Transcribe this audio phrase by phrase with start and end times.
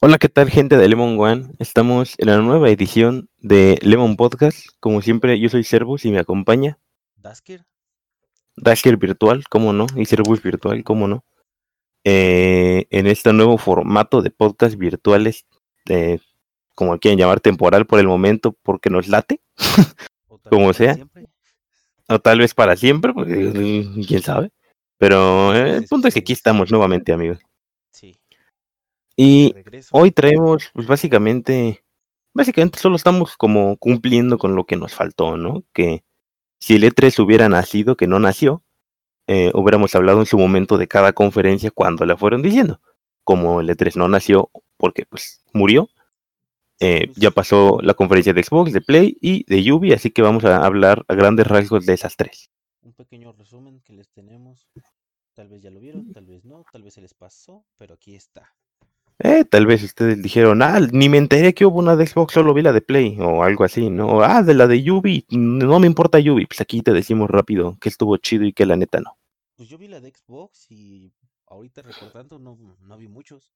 [0.00, 1.48] Hola, ¿qué tal gente de Lemon One?
[1.58, 4.66] Estamos en la nueva edición de Lemon Podcast.
[4.78, 6.78] Como siempre, yo soy Servus y me acompaña
[7.16, 7.64] Dasker.
[8.56, 11.24] Dasker Virtual, cómo no, y Servus Virtual, cómo no.
[12.04, 15.46] Eh, en este nuevo formato de podcast virtuales,
[15.88, 16.18] eh,
[16.74, 19.40] como quieren llamar, temporal por el momento, porque nos late,
[20.50, 20.94] Como sea.
[20.94, 21.26] siempre.
[22.08, 24.50] o tal vez para siempre, porque mm, quién sabe.
[24.98, 27.38] Pero eh, el punto es que aquí estamos nuevamente, amigos.
[29.16, 29.54] Y.
[29.92, 31.82] Hoy traemos, pues básicamente,
[32.34, 35.64] básicamente solo estamos como cumpliendo con lo que nos faltó, ¿no?
[35.72, 36.04] Que
[36.58, 38.62] si el E3 hubiera nacido, que no nació,
[39.26, 42.80] eh, hubiéramos hablado en su momento de cada conferencia cuando la fueron diciendo.
[43.24, 45.88] Como el E3 no nació porque pues murió,
[46.78, 50.44] eh, ya pasó la conferencia de Xbox, de Play y de Ubi, así que vamos
[50.44, 52.50] a hablar a grandes rasgos de esas tres.
[52.82, 54.68] Un pequeño resumen que les tenemos.
[55.34, 58.14] Tal vez ya lo vieron, tal vez no, tal vez se les pasó, pero aquí
[58.14, 58.54] está.
[59.18, 62.52] Eh, tal vez ustedes dijeron, ah, ni me enteré que hubo una de Xbox, solo
[62.52, 64.22] vi la de Play, o algo así, ¿no?
[64.22, 67.88] Ah, de la de Ubi, no me importa Ubi, pues aquí te decimos rápido que
[67.88, 69.16] estuvo chido y que la neta no.
[69.56, 71.12] Pues yo vi la de Xbox y
[71.46, 73.52] ahorita recordando no, no vi muchos.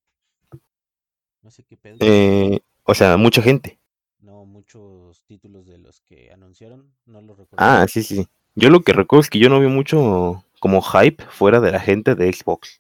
[1.43, 1.99] No sé qué pedo.
[2.01, 3.79] Eh, o sea, mucha gente.
[4.21, 7.57] No muchos títulos de los que anunciaron, no los recuerdo.
[7.59, 8.27] Ah, sí, sí.
[8.55, 11.81] Yo lo que recuerdo es que yo no vi mucho como hype fuera de la
[11.81, 12.80] gente de Xbox.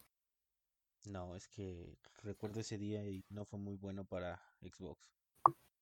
[2.30, 5.00] Recuerdo ese día y no fue muy bueno para Xbox.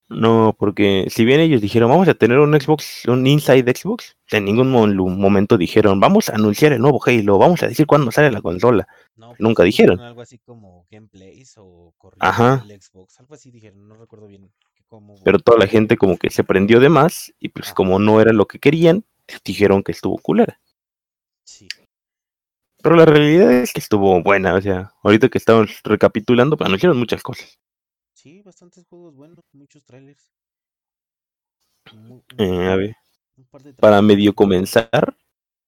[0.08, 4.46] No, porque si bien ellos dijeron, vamos a tener un Xbox, un Inside Xbox, en
[4.46, 8.40] ningún momento dijeron, vamos a anunciar el nuevo Halo, vamos a decir cuándo sale la
[8.40, 8.88] consola.
[9.16, 10.00] No, pues Nunca dijeron.
[10.00, 12.64] algo así como gameplays o Ajá.
[12.66, 14.50] el Xbox, algo así dijeron, no recuerdo bien
[14.86, 15.16] cómo.
[15.22, 17.74] Pero toda la gente como que se prendió de más y pues Ajá.
[17.74, 19.05] como no era lo que querían,
[19.44, 20.58] dijeron que estuvo culera.
[21.44, 21.68] Sí,
[22.89, 27.22] Pero la realidad es que estuvo buena, o sea, ahorita que estamos recapitulando, anunciaron muchas
[27.22, 27.58] cosas.
[28.14, 30.33] sí, bastantes juegos buenos, muchos trailers.
[32.39, 32.96] Eh, a ver,
[33.79, 35.18] para medio comenzar,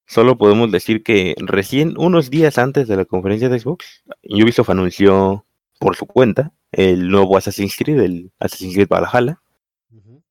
[0.06, 5.44] solo podemos decir que recién unos días antes de la conferencia de Xbox, Ubisoft anunció
[5.78, 9.42] por su cuenta el nuevo Assassin's Creed, el Assassin's Creed Valhalla.
[9.90, 10.22] Ujú.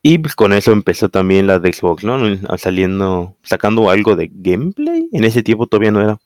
[0.00, 2.20] Y pues con eso empezó también la de Xbox, ¿no?
[2.56, 5.08] Saliendo, sacando algo de gameplay.
[5.10, 6.20] En ese tiempo todavía no era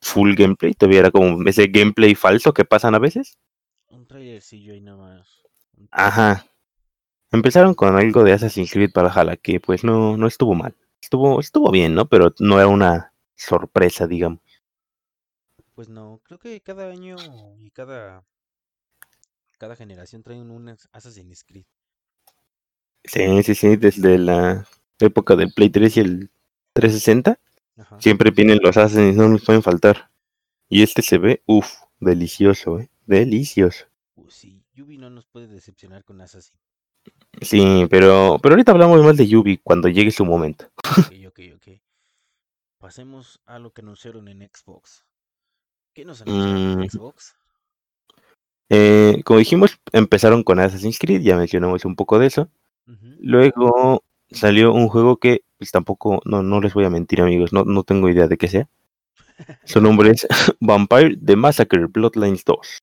[0.00, 3.38] full gameplay, todavía era como ese gameplay falso que pasan a veces.
[3.96, 5.28] Un trailercillo ahí nomás.
[5.92, 6.46] Ajá.
[7.32, 10.76] Empezaron con algo de Assassin's Creed Valhalla, que pues no, no estuvo mal.
[11.02, 12.08] Estuvo, estuvo bien, ¿no?
[12.08, 14.40] Pero no era una sorpresa, digamos.
[15.74, 17.16] Pues no, creo que cada año
[17.58, 18.24] y cada
[19.58, 21.66] cada generación trae un, un As- Assassin's Creed.
[23.04, 24.66] Sí, sí, sí, desde la
[24.98, 26.30] época del Play 3 y el
[26.72, 27.40] 360,
[27.80, 28.00] Ajá.
[28.00, 30.10] siempre vienen los Assassins, no nos pueden faltar.
[30.68, 31.68] Y este se ve, uff,
[31.98, 32.90] delicioso, ¿eh?
[33.06, 33.86] Delicioso.
[34.14, 36.56] Pues sí, Yubi no nos puede decepcionar con Assassin.
[37.40, 40.66] Sí, pero, pero ahorita hablamos más de Yubi cuando llegue su momento.
[40.98, 41.68] Ok, ok, ok.
[42.78, 45.04] Pasemos a lo que anunciaron en Xbox.
[45.94, 46.82] ¿Qué nos anunciaron Mm.
[46.82, 47.34] en Xbox?
[48.68, 52.48] Eh, como dijimos, empezaron con Assassin's Creed, ya mencionamos un poco de eso.
[53.18, 57.64] Luego salió un juego que pues tampoco, no, no les voy a mentir amigos, no,
[57.64, 58.66] no tengo idea de qué sea.
[59.64, 60.26] Su nombre es
[60.60, 62.78] Vampire the Massacre Bloodlines 2.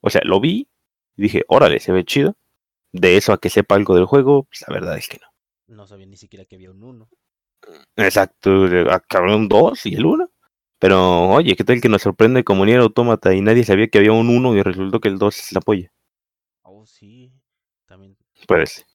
[0.00, 0.68] O sea, lo vi
[1.16, 2.36] y dije, órale, se ve chido.
[2.92, 5.74] De eso a que sepa algo del juego, pues la verdad es que no.
[5.74, 7.08] No sabía ni siquiera que había un 1.
[7.96, 10.30] Exacto, acabó un 2 y el 1.
[10.78, 14.12] Pero oye, ¿qué tal que nos sorprende como Nier Automata y nadie sabía que había
[14.12, 15.92] un 1 y resultó que el 2 es la polla?
[16.62, 17.32] Oh, sí.
[17.86, 18.16] También.
[18.46, 18.86] Pues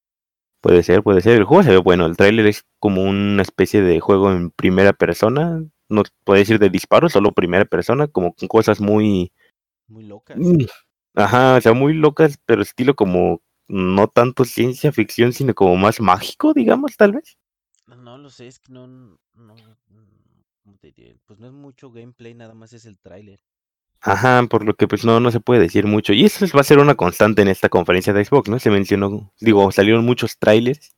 [0.66, 1.38] puede ser, puede ser.
[1.38, 4.94] El juego se ve bueno, el tráiler es como una especie de juego en primera
[4.94, 5.64] persona.
[5.90, 9.32] No puede decir de disparo, solo primera persona, como con cosas muy...
[9.88, 10.36] Muy locas.
[10.40, 10.64] Mm,
[11.14, 16.02] Ajá, o sea, muy locas, pero estilo como no tanto ciencia ficción, sino como más
[16.02, 17.38] mágico, digamos, tal vez.
[17.86, 19.56] No, no lo sé, es que no, no, no,
[20.64, 21.20] ¿cómo te diré?
[21.28, 23.40] Pues no es mucho gameplay, nada más es el tráiler.
[24.06, 26.14] Ajá, por lo que pues no, no se puede decir mucho.
[26.14, 28.60] Y eso va a ser una constante en esta conferencia de Xbox, ¿no?
[28.60, 30.96] Se mencionó, digo, salieron muchos trailers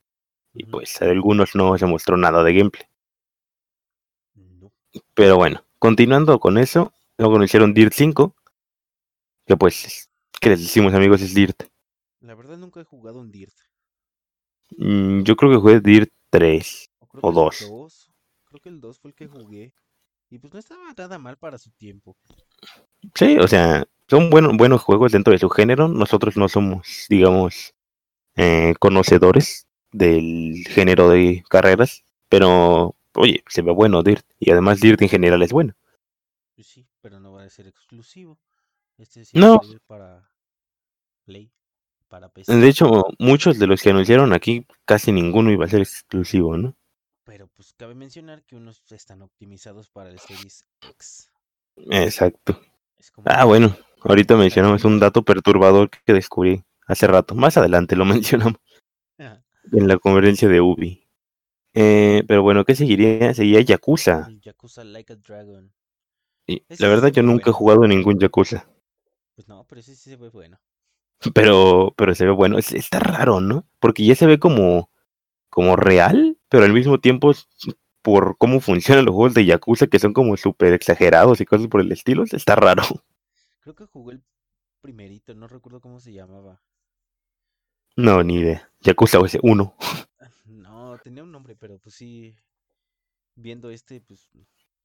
[0.52, 2.86] y pues algunos no se mostró nada de gameplay.
[4.34, 4.70] No.
[5.14, 8.34] Pero bueno, continuando con eso, luego anunciaron Dirt 5,
[9.46, 11.22] que pues, ¿qué les decimos amigos?
[11.22, 11.62] Es Dirt.
[12.20, 13.54] La verdad nunca he jugado un Dirt.
[14.76, 16.90] Mm, yo creo que jugué Dirt 3.
[16.98, 17.62] O, creo O que dos.
[17.62, 18.10] El 2.
[18.44, 19.72] Creo que el 2 fue el que jugué.
[20.30, 22.14] Y pues no estaba nada mal para su tiempo.
[23.14, 25.88] Sí, o sea, son buenos, buenos juegos dentro de su género.
[25.88, 27.74] Nosotros no somos, digamos,
[28.36, 34.26] eh, conocedores del género de carreras, pero oye, se ve bueno Dirt.
[34.38, 35.74] Y además Dirt en general es bueno.
[36.54, 38.38] Pues sí, pero no va a ser exclusivo.
[38.96, 39.52] Este sí No.
[39.52, 40.30] va a salir para
[41.24, 41.52] Play
[42.08, 42.54] para PC.
[42.54, 46.74] De hecho, muchos de los que anunciaron aquí, casi ninguno iba a ser exclusivo, ¿no?
[47.24, 51.30] Pero pues cabe mencionar que unos están optimizados para el Series X.
[51.90, 52.58] Exacto.
[52.98, 57.34] Es como Ah, bueno, ahorita mencionamos un dato perturbador que descubrí hace rato.
[57.34, 58.56] Más adelante lo mencionamos
[59.18, 59.42] Ajá,
[59.72, 61.04] en la conferencia de Ubi.
[61.74, 63.34] Eh, pero bueno, ¿qué seguiría?
[63.34, 64.28] Seguía Yakuza.
[64.42, 65.72] Yakuza Like a Dragon.
[66.46, 68.68] Y la verdad, yo nunca he jugado ningún Yakuza.
[69.34, 70.58] Pues no, pero ese sí se ve bueno.
[71.34, 72.58] Pero, pero se ve bueno.
[72.58, 73.66] Es- está raro, ¿no?
[73.80, 74.90] Porque ya se ve como,
[75.50, 77.32] como real, pero al mismo tiempo,
[78.02, 81.80] por cómo funcionan los juegos de Yakuza, que son como súper exagerados y cosas por
[81.80, 82.82] el estilo, está raro.
[83.60, 84.24] Creo que jugué el
[84.80, 86.62] primerito, no recuerdo cómo se llamaba.
[87.96, 88.70] No, ni idea.
[88.80, 89.76] Yakuza OS 1.
[90.44, 92.34] No, tenía un nombre, pero pues sí,
[93.36, 94.30] viendo este, pues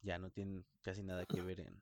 [0.02, 1.82] ya no tiene casi nada que ver en...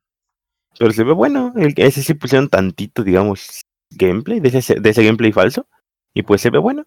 [0.78, 1.52] Pero se ve bueno.
[1.56, 5.68] El, ese sí pusieron tantito, digamos, gameplay, de ese, de ese gameplay falso.
[6.14, 6.86] Y pues se ve bueno.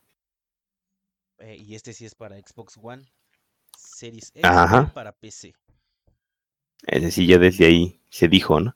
[1.39, 3.06] eh, y este sí es para Xbox One,
[3.77, 4.92] Series X Ajá.
[4.94, 5.54] para PC.
[6.88, 8.75] Ese sí ya desde ahí se dijo, ¿no?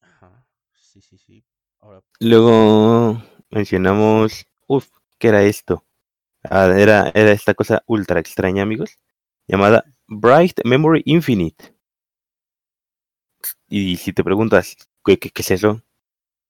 [0.00, 1.44] Ajá, sí, sí, sí.
[1.80, 5.84] Ahora, Luego mencionamos, uff, ¿qué era esto?
[6.44, 8.98] Ah, era, era esta cosa ultra extraña, amigos,
[9.46, 11.74] llamada Bright Memory Infinite.
[13.68, 15.82] Y si te preguntas, ¿qué, qué, qué es eso?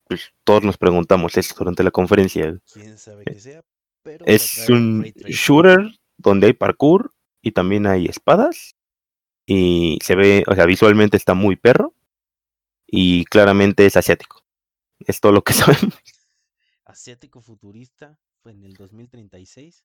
[0.08, 2.58] Pues todos nos preguntamos eso durante la conferencia.
[2.72, 3.62] quién sabe qué sea,
[4.02, 5.78] pero va a Es un shooter
[6.16, 7.12] donde hay parkour
[7.42, 8.76] y también hay espadas.
[9.46, 11.94] Y se ve, o sea, visualmente está muy perro.
[12.86, 14.44] Y claramente es asiático.
[15.00, 15.98] Es todo lo que sabemos.
[16.84, 19.84] Asiático futurista fue en el 2036.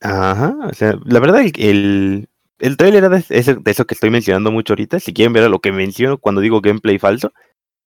[0.00, 3.94] Ajá, o sea, la verdad el, el, el trailer era de eso, de eso que
[3.94, 5.00] estoy mencionando mucho ahorita.
[5.00, 7.32] Si quieren ver a lo que menciono cuando digo gameplay falso,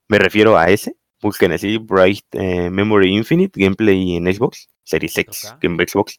[0.08, 0.96] me refiero a ese.
[1.20, 5.58] Busquen así Bright eh, Memory Infinite, gameplay en Xbox, Series X, 4K.
[5.60, 6.18] Game Xbox.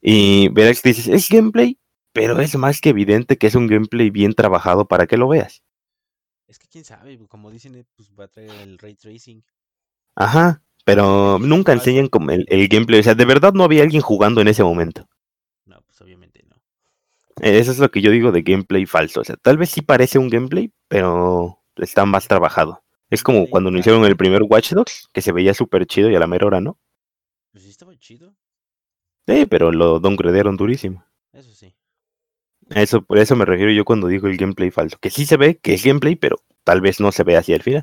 [0.00, 1.78] Y verás que dices, es gameplay,
[2.12, 5.62] pero es más que evidente que es un gameplay bien trabajado para que lo veas.
[6.46, 9.44] Es que quién sabe, como dicen, eh, pues va a traer el ray tracing.
[10.16, 13.00] Ajá, pero Gameplay nunca enseñan como el, el gameplay.
[13.00, 15.06] O sea, de verdad no había alguien jugando en ese momento.
[15.66, 16.56] No, pues obviamente no.
[17.40, 19.20] Eh, Eso es lo que yo digo de gameplay falso.
[19.20, 22.82] O sea, tal vez sí parece un gameplay, pero está más trabajado.
[23.10, 26.18] Es como cuando anunciaron el primer Watch Dogs, que se veía súper chido y a
[26.20, 26.78] la mera hora, ¿no?
[27.50, 28.34] Pues sí estaba chido,
[29.28, 31.04] Sí, pero lo downgradearon durísimo.
[31.34, 31.74] eso sí.
[32.70, 34.96] Eso, por eso me refiero yo cuando digo el gameplay falso.
[34.98, 37.62] Que sí se ve que es gameplay, pero tal vez no se ve así al
[37.62, 37.82] final.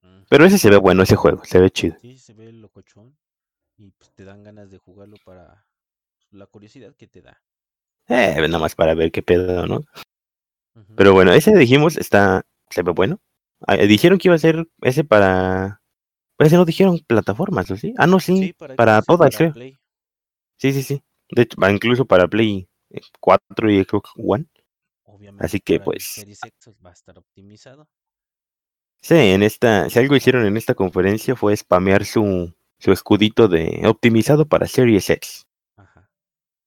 [0.00, 0.22] Mm.
[0.30, 1.96] Pero ese se ve bueno, ese juego, se ve chido.
[2.00, 3.14] Sí, se ve locochón
[3.76, 5.66] y pues te dan ganas de jugarlo para
[6.16, 7.42] pues, la curiosidad que te da.
[8.08, 9.82] Eh, nada más para ver qué pedo, ¿no?
[10.96, 13.20] Pero bueno, ese dijimos, está, se ve bueno.
[13.66, 15.82] Ah, eh, dijeron que iba a ser ese para...
[16.38, 17.92] Ese no dijeron plataformas, ¿o sí?
[17.98, 19.52] Ah, no, sí, para, Xbox y todas, para creo.
[19.52, 19.79] Play.
[20.60, 21.02] Sí, sí, sí.
[21.30, 24.44] De hecho, va incluso para Play eh, 4 y Xbox One.
[25.04, 27.88] Obviamente Así que, pues, Series X va a estar optimizado.
[29.00, 33.80] Sí, en esta, si algo hicieron en esta conferencia fue spamear su, su escudito de
[33.86, 35.46] optimizado para Series X.
[35.76, 36.10] Ajá.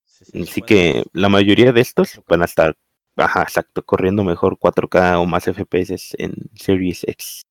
[0.04, 2.24] Así 60 que la mayoría de estos 4K.
[2.26, 2.76] van a estar,
[3.14, 7.46] ajá, exacto, corriendo mejor 4K o más FPS en Series X.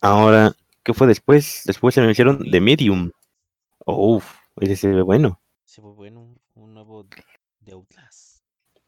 [0.00, 0.52] Ahora,
[0.82, 1.64] ¿qué fue después?
[1.66, 3.10] Después se anunciaron The Medium.
[3.84, 5.40] Uf, ese se ve bueno.
[5.64, 7.06] Se ve bueno un, un nuevo
[7.60, 8.42] de Outlast.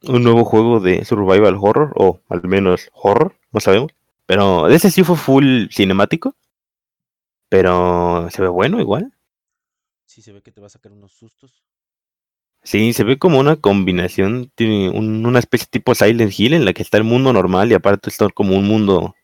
[0.09, 3.93] Un nuevo juego de survival horror, o al menos horror, no sabemos.
[4.27, 6.35] Pero ese sí fue full cinemático.
[7.49, 9.13] Pero se ve bueno igual.
[10.07, 11.65] Sí se ve que te va a sacar unos sustos.
[12.63, 16.73] Sí, se ve como una combinación, tiene un- una especie tipo Silent Hill en la
[16.75, 19.15] que está el mundo normal y aparte está como un mundo,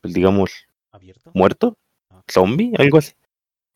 [0.00, 1.30] pues digamos, ¿Abierto?
[1.34, 1.76] muerto,
[2.10, 3.12] Ah, zombie, algo así.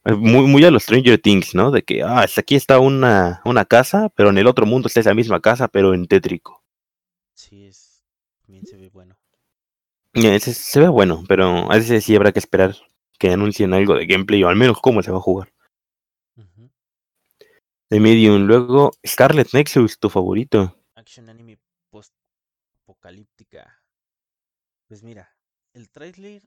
[0.05, 1.71] Eh, Muy, muy a los Stranger Things, ¿no?
[1.71, 5.15] De que, ah, aquí está una, una casa, pero en el otro mundo está esa
[5.15, 6.63] misma casa, pero en tétrico.
[7.35, 8.05] Sí, es.
[8.43, 9.17] También se ve bueno.
[10.13, 12.77] Ese se ve bueno, pero a ese sí habrá que esperar
[13.19, 15.53] que anuncien algo de gameplay o al menos cómo se va a jugar.
[17.91, 20.77] De Medium, luego Scarlet Nexus, tu favorito.
[20.95, 21.59] Action anime
[21.91, 23.83] post-apocalíptica.
[24.89, 25.35] Pues mira,
[25.75, 26.43] el trailer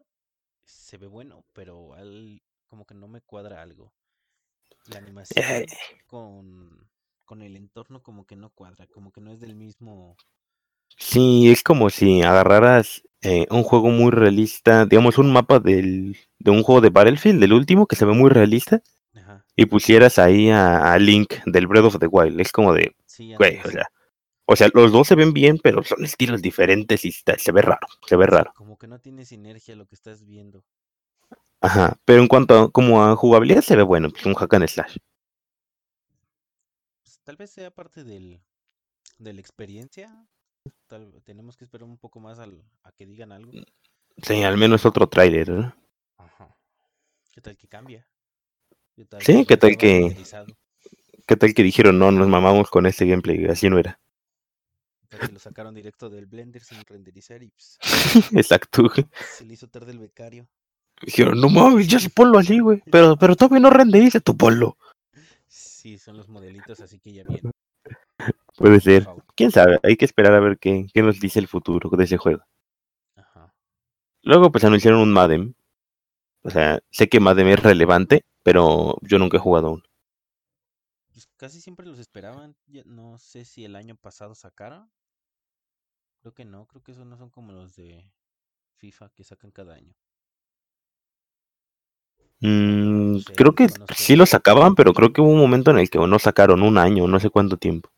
[0.63, 3.93] se ve bueno, pero al, como que no me cuadra algo.
[4.87, 5.65] La animación Eh.
[6.07, 6.89] con,
[7.25, 10.17] con el entorno como que no cuadra, como que no es del mismo...
[10.97, 16.51] Sí, es como si agarraras eh, un juego muy realista, digamos un mapa del, de
[16.51, 18.81] un juego de Battlefield, del último, que se ve muy realista,
[19.15, 22.39] Ajá, y pusieras ahí a, a Link del Breath of the Wild.
[22.41, 23.87] Es como de, sí, güey, o sea,
[24.45, 27.87] o sea, los dos se ven bien, pero son estilos diferentes y se ve raro,
[28.07, 28.53] se ve raro.
[28.53, 30.65] Como que no tiene sinergia lo que estás viendo.
[31.61, 34.67] Ajá, pero en cuanto a, como a jugabilidad se ve bueno, pues un hack and
[34.67, 34.97] slash.
[37.03, 38.39] Pues, tal vez sea parte del,
[39.17, 40.27] de la experiencia.
[40.87, 43.51] Tal, tenemos que esperar un poco más al, a que digan algo.
[44.21, 45.75] Sí, al menos otro tráiler, ¿no?
[46.17, 46.55] Ajá.
[47.31, 48.07] ¿Qué tal que cambia?
[48.95, 50.15] ¿Qué tal Sí, solo ¿qué tal que-?
[51.27, 53.45] ¿Qué tal que dijeron, no, nos mamamos con este gameplay?
[53.47, 53.99] Así no era.
[55.01, 57.77] ¿Qué tal que lo sacaron directo del Blender sin renderizar y pues,
[58.33, 58.89] Exacto.
[59.37, 60.47] se le hizo tarde el becario?
[61.01, 62.81] Dijeron, no mames, ya se ponlo así, güey.
[62.91, 64.77] Pero, pero todavía no renderiza tu polo.
[65.47, 67.51] Sí, son los modelitos, así que ya bien.
[68.57, 69.07] Puede ser.
[69.35, 72.17] Quién sabe, hay que esperar a ver qué, qué nos dice el futuro de ese
[72.17, 72.43] juego.
[73.15, 73.53] Ajá.
[74.23, 75.53] Luego, pues anunciaron un Madem.
[76.41, 79.83] O sea, sé que Madem es relevante, pero yo nunca he jugado aún.
[81.11, 82.55] Pues casi siempre los esperaban.
[82.85, 84.89] no sé si el año pasado sacaron.
[86.21, 88.11] Creo que no, creo que esos no son como los de
[88.77, 89.95] FIFA que sacan cada año.
[92.39, 95.97] Mm, creo que sí lo sacaban, pero creo que hubo un momento en el que
[95.97, 97.89] no sacaron un año, no sé cuánto tiempo.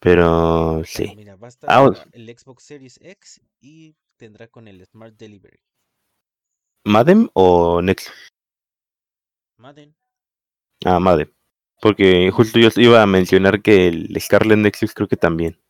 [0.00, 1.12] Pero sí.
[1.14, 5.60] mira, va a estar Ah, el Xbox Series X y tendrá con el Smart Delivery.
[6.84, 8.32] ¿Madem o Nexus?
[9.58, 9.94] Madden.
[10.86, 11.30] Ah, Madem.
[11.82, 15.60] Porque justo yo iba a mencionar que el Scarlet Nexus creo que también.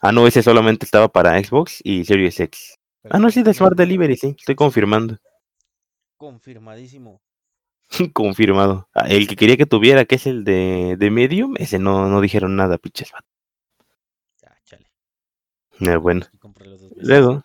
[0.00, 2.79] Ah, no, ese solamente estaba para Xbox y Series X.
[3.08, 5.16] Ah, no, sí, de Smart Delivery, sí, estoy confirmando.
[6.18, 7.22] Confirmadísimo.
[8.12, 8.88] Confirmado.
[8.94, 12.20] Ah, el que quería que tuviera, que es el de, de Medium, ese no, no
[12.20, 13.10] dijeron nada, pinches.
[14.42, 14.86] Ya, chale.
[15.80, 16.26] Eh, bueno,
[16.96, 17.42] luego,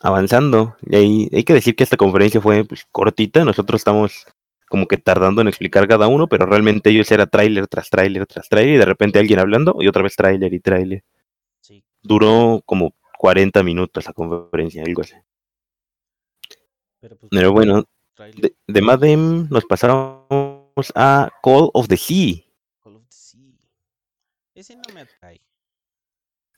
[0.00, 4.26] avanzando, y ahí hay que decir que esta conferencia fue pues, cortita, nosotros estamos
[4.68, 8.48] como que tardando en explicar cada uno, pero realmente ellos era tráiler tras tráiler tras
[8.48, 11.04] tráiler, y de repente alguien hablando, y otra vez tráiler y tráiler.
[11.60, 11.84] Sí.
[12.00, 15.14] Duró como 40 minutos la conferencia, algo así.
[16.98, 17.84] Pero pues Pero bueno,
[18.36, 22.42] de, de Madden nos pasamos a Call of the Sea.
[22.82, 23.54] Call of the Sea.
[24.56, 25.40] Ese no me atrae.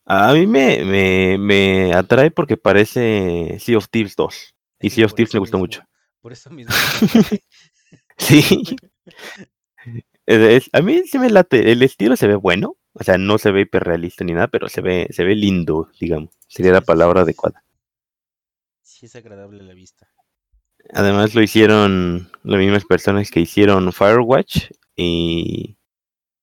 [0.06, 4.54] A mí me, me, me atrae porque parece Sea of Thieves 2.
[4.80, 5.82] Y Sea of Thieves me gustó mismo- mucho.
[6.22, 6.72] Por eso mismo.
[8.16, 8.76] Sí.
[10.24, 11.72] Es- es- a mí se me late.
[11.72, 12.76] El estilo se ve bueno.
[12.94, 16.30] O sea, no se ve hiperrealista ni nada, pero se ve, se ve lindo, digamos.
[16.48, 17.64] Sería la palabra adecuada.
[18.82, 20.08] Sí, es agradable la vista.
[20.92, 25.76] Además lo hicieron las mismas personas que hicieron Firewatch y,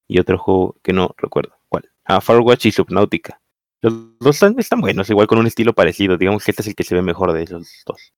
[0.08, 1.92] y otro juego que no recuerdo cuál.
[2.04, 3.42] Ah, Firewatch y Subnautica.
[3.82, 6.18] Los dos están, están buenos, igual con un estilo parecido.
[6.18, 8.14] Digamos que este es el que se ve mejor de esos dos.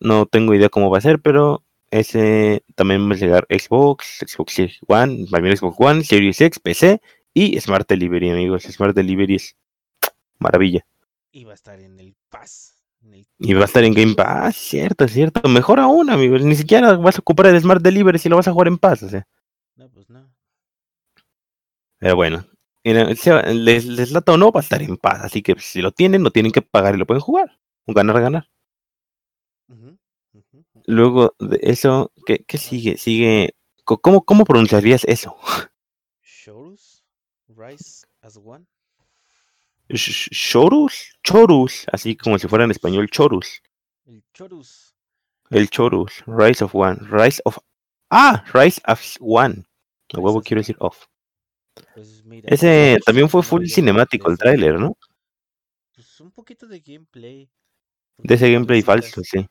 [0.00, 4.54] No tengo idea cómo va a ser, pero ese también va a llegar Xbox, Xbox
[4.54, 7.00] Series One, también Xbox One, Series X, PC
[7.34, 8.62] y Smart Delivery, amigos.
[8.64, 9.56] Smart Delivery es
[10.42, 10.84] maravilla.
[11.32, 12.84] Y va a estar en el Pass.
[13.02, 15.48] en el Y va a estar en Game Pass, cierto, cierto.
[15.48, 16.42] Mejor aún, amigos.
[16.42, 19.02] Ni siquiera vas a ocupar el Smart Delivery si lo vas a jugar en paz,
[19.02, 19.26] o sea.
[19.76, 20.30] No, pues no.
[21.98, 22.44] Pero bueno,
[22.84, 23.04] mira,
[23.52, 25.20] les, les lata o no, va a estar en paz.
[25.22, 27.58] Así que si lo tienen, no tienen que pagar y lo pueden jugar.
[27.86, 28.48] Un ganar, ganar.
[30.86, 32.96] Luego de eso, ¿qué, qué sigue?
[32.96, 33.54] Sigue.
[33.84, 35.36] ¿Cómo, ¿Cómo pronunciarías eso?
[36.22, 37.04] Chorus.
[37.48, 38.66] Rise as one.
[39.94, 41.18] ¿Chorus?
[41.22, 41.86] Chorus.
[41.92, 43.62] Así como si fuera en español, Chorus.
[44.06, 44.94] El Chorus.
[45.50, 46.22] El Chorus.
[46.26, 46.98] Rise of One.
[47.10, 47.58] Rise of.
[48.10, 49.64] Ah, Rise of One.
[50.14, 51.06] A huevo quiero decir off.
[51.94, 52.48] Pues mira.
[52.50, 54.96] Ese pues, también fue full cinemático el tráiler, ¿no?
[55.94, 57.50] Pues un poquito de gameplay.
[58.18, 59.46] De ese gameplay falso, sí.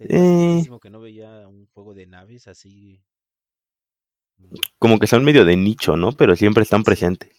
[0.00, 0.64] Eh.
[0.80, 3.02] que no veía un juego de naves así.
[4.78, 6.12] Como que son medio de nicho, ¿no?
[6.12, 7.37] Pero siempre están presentes.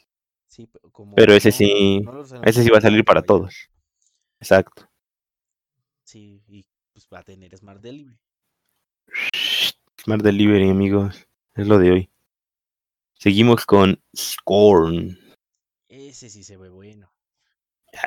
[0.60, 3.70] Sí, pe- como Pero ese no- sí, no ese sí va a salir para todos.
[4.42, 4.90] Exacto.
[6.04, 8.20] Sí, y pues va a tener Smart Delivery.
[10.04, 11.30] Smart Delivery, amigos.
[11.56, 12.10] Es lo de hoy.
[13.14, 15.18] Seguimos con Scorn.
[15.88, 17.10] Ese sí se ve bueno.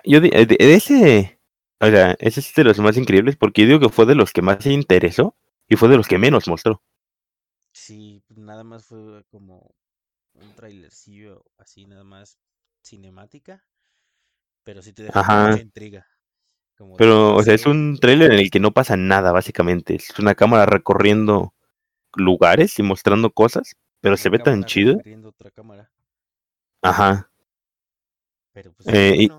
[0.05, 1.41] Yo di- de, de ese,
[1.81, 4.31] o sea, ese es de los más increíbles porque yo digo que fue de los
[4.33, 5.35] que más se interesó
[5.69, 6.83] y fue de los que menos mostró.
[7.73, 9.75] Sí, pues, nada más fue como
[10.43, 12.39] un trailercillo así, nada más
[12.85, 13.65] cinemática.
[14.65, 15.49] Pero sí te deja Ajá.
[15.51, 16.07] mucha intriga.
[16.77, 19.95] Como Pero, o sea, es un trailer en el que no pasa nada, básicamente.
[19.97, 21.55] Es una cámara recorriendo
[22.15, 24.93] lugares y mostrando cosas, pero se ve tan chido.
[24.95, 25.91] recorriendo otra cámara.
[26.83, 27.31] Ajá.
[28.53, 29.31] Pero pues Eh, y-.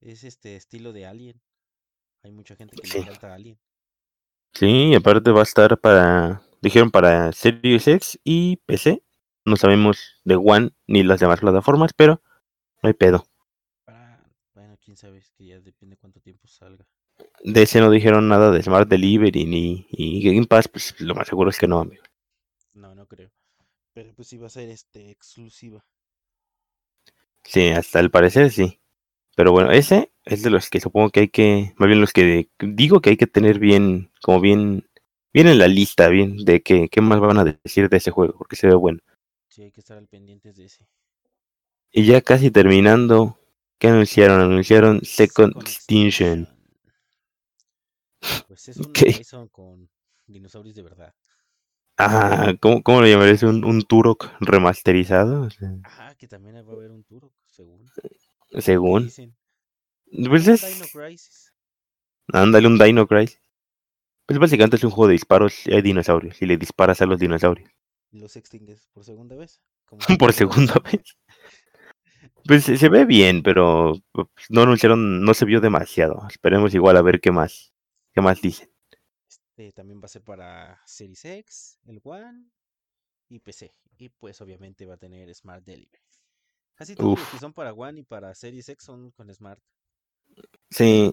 [0.00, 1.40] Es este estilo de Alien.
[2.22, 2.98] Hay mucha gente que Sí.
[2.98, 3.58] le encanta Alien.
[4.54, 9.02] Sí, aparte va a estar para, dijeron para Series X y PC.
[9.48, 12.22] No sabemos de One ni las demás plataformas, pero
[12.82, 13.26] no hay pedo.
[13.84, 14.22] Para,
[14.54, 16.86] bueno, quién sabe, es que ya depende cuánto tiempo salga.
[17.42, 21.28] De ese no dijeron nada de Smart Delivery ni y Game Pass, pues lo más
[21.28, 22.02] seguro es que no, amigo.
[22.74, 23.30] No, no creo.
[23.92, 25.84] Pero pues sí va a ser este exclusiva.
[27.42, 28.78] Sí, hasta el parecer sí.
[29.34, 32.48] Pero bueno, ese es de los que supongo que hay que, más bien los que
[32.58, 34.88] digo que hay que tener bien, como bien,
[35.32, 38.36] bien en la lista, bien, de qué, qué más van a decir de ese juego,
[38.36, 39.00] porque se ve bueno.
[39.48, 40.86] Sí, hay que estar al pendiente de ese.
[41.90, 43.38] Y ya casi terminando,
[43.78, 44.40] ¿qué anunciaron?
[44.40, 46.48] Anunciaron Second, Extinction.
[48.46, 48.92] Pues es un.
[49.06, 49.88] Horizon con
[50.26, 51.14] dinosaurios de verdad.
[51.96, 53.42] Ah, ¿cómo, cómo lo llamarías?
[53.42, 55.42] ¿Un, un Turok remasterizado?
[55.42, 57.92] O sea, Ajá, que también va a haber un Turok, según.
[58.58, 59.04] según.
[59.04, 59.36] Dicen.
[60.28, 61.52] Pues es, Dino Crisis.
[62.32, 63.40] ándale, un Dino Crisis.
[64.26, 67.18] Pues básicamente es un juego de disparos y hay dinosaurios y le disparas a los
[67.18, 67.70] dinosaurios.
[68.10, 69.60] Y los extingues por segunda vez.
[69.84, 71.02] como Por segunda vez.
[72.44, 76.26] Pues se ve bien, pero pues, no anunciaron, no se vio demasiado.
[76.30, 77.74] Esperemos igual a ver qué más,
[78.14, 78.70] qué más dicen.
[79.28, 82.46] Este también va a ser para Series X, el One
[83.28, 83.74] y PC.
[83.98, 86.02] Y pues obviamente va a tener Smart Delivery.
[86.74, 89.60] Casi todos los que son para One y para Series X son con Smart.
[90.70, 91.12] Sí,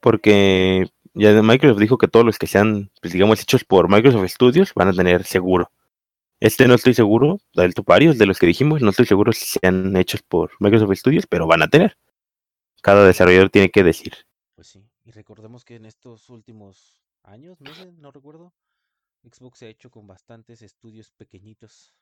[0.00, 4.72] porque ya Microsoft dijo que todos los que sean, pues digamos, hechos por Microsoft Studios
[4.74, 5.70] van a tener seguro.
[6.40, 9.96] Este no estoy seguro, del varios de los que dijimos, no estoy seguro si sean
[9.96, 11.96] hechos por Microsoft Studios, pero van a tener.
[12.82, 14.12] Cada desarrollador tiene que decir.
[14.54, 14.84] Pues sí.
[15.04, 18.52] Y recordemos que en estos últimos años, meses, no recuerdo,
[19.22, 21.94] Xbox se ha hecho con bastantes estudios pequeñitos.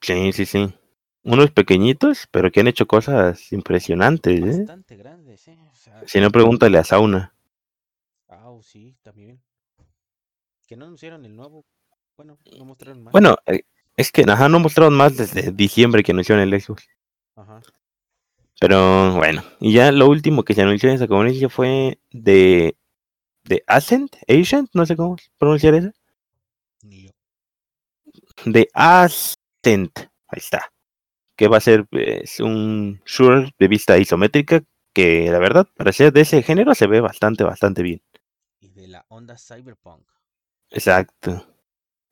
[0.00, 0.74] Sí, sí, sí.
[1.24, 4.58] Unos pequeñitos, pero que han hecho cosas impresionantes, ¿eh?
[4.58, 5.56] Bastante grandes, ¿eh?
[5.70, 7.34] O sea, Si no, pregúntale a Sauna.
[8.28, 9.40] ah, sí, también.
[10.66, 11.64] Que no anunciaron el nuevo.
[12.22, 13.12] Bueno, no mostraron más.
[13.12, 13.62] Bueno, eh,
[13.96, 16.88] es que ajá, no mostraron más desde diciembre que anunciaron el Xbox.
[17.34, 17.60] Ajá.
[18.60, 22.76] Pero bueno, y ya lo último que se anunció en esa conferencia fue de,
[23.42, 25.90] de Ascent, Ascent, no sé cómo pronunciar eso.
[26.82, 27.10] Ni yo.
[28.44, 30.70] De Ascent, ahí está.
[31.34, 36.12] Que va a ser pues, un shooter de vista isométrica que la verdad, para ser
[36.12, 38.00] de ese género, se ve bastante, bastante bien.
[38.60, 40.06] Y de la onda Cyberpunk.
[40.70, 41.51] Exacto.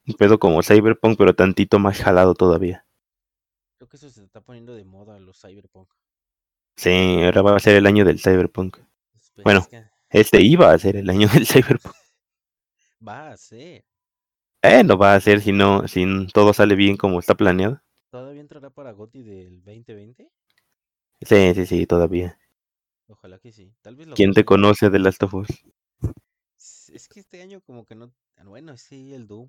[0.06, 2.86] Un pedo como Cyberpunk, pero tantito más jalado todavía.
[3.76, 5.88] Creo que eso se está poniendo de moda los Cyberpunk.
[6.76, 8.78] Sí, ahora va a ser el año del Cyberpunk.
[9.34, 9.60] Pues Bueno.
[9.60, 11.94] es que Este iba a ser el año del Cyberpunk.
[13.06, 13.84] va a ser.
[14.62, 17.80] Eh, no va a ser si no, si todo sale bien como está planeado.
[18.10, 20.30] ¿Todavía entrará para GOTY del 2020?
[21.22, 22.38] Sí, sí, sí, todavía.
[23.06, 23.72] Ojalá que sí.
[23.82, 25.48] Tal vez lo ¿Quién te conoce de Last of Us?
[26.92, 28.12] Es que este año como que no...
[28.44, 29.48] Bueno, sí, el Doom.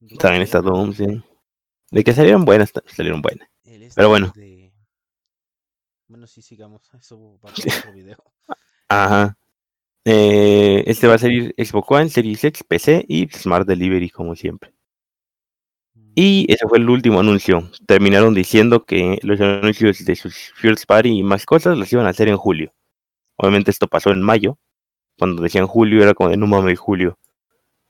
[0.00, 1.22] Doom También está Doom, sí.
[1.90, 3.48] De que salieron buenas, salieron buenas.
[3.64, 4.32] este Pero bueno.
[4.34, 4.72] de-
[6.06, 6.82] Bueno, sí, sigamos.
[7.00, 8.22] Eso va para otro video.
[8.88, 9.36] Ajá.
[10.04, 14.72] Eh, este va a salir Xbox One, Series X, PC y Smart Delivery, como siempre.
[15.94, 17.70] Mm, Y ese fue el último anuncio.
[17.86, 22.10] Terminaron diciendo que los anuncios de sus First Party y más cosas los iban a
[22.10, 22.72] hacer en julio.
[23.36, 24.58] Obviamente esto pasó en mayo.
[25.18, 27.18] Cuando decían julio era como de no mames, julio.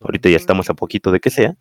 [0.01, 1.57] Ahorita ya estamos a poquito de que sea.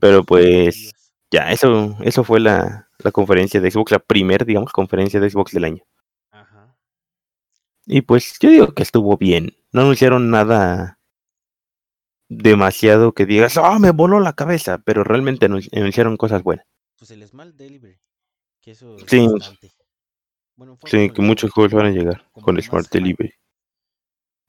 [0.00, 0.92] Pero pues.
[1.30, 5.50] Ya, eso, eso fue la, la conferencia de Xbox, la primera, digamos, conferencia de Xbox
[5.52, 5.82] del año.
[6.30, 6.76] Ajá.
[7.86, 9.56] Y pues yo digo que estuvo bien.
[9.72, 11.00] No anunciaron nada
[12.28, 16.66] demasiado que digas, ah, me voló la cabeza, pero realmente anun- anunciaron cosas buenas.
[16.98, 17.98] Pues el Smart Delivery.
[18.60, 19.26] Que eso es Sí.
[19.26, 19.72] bastante.
[20.56, 22.88] Bueno, fue Sí, que el muchos juegos van a llegar con lo Smart.
[22.90, 23.32] Delivery.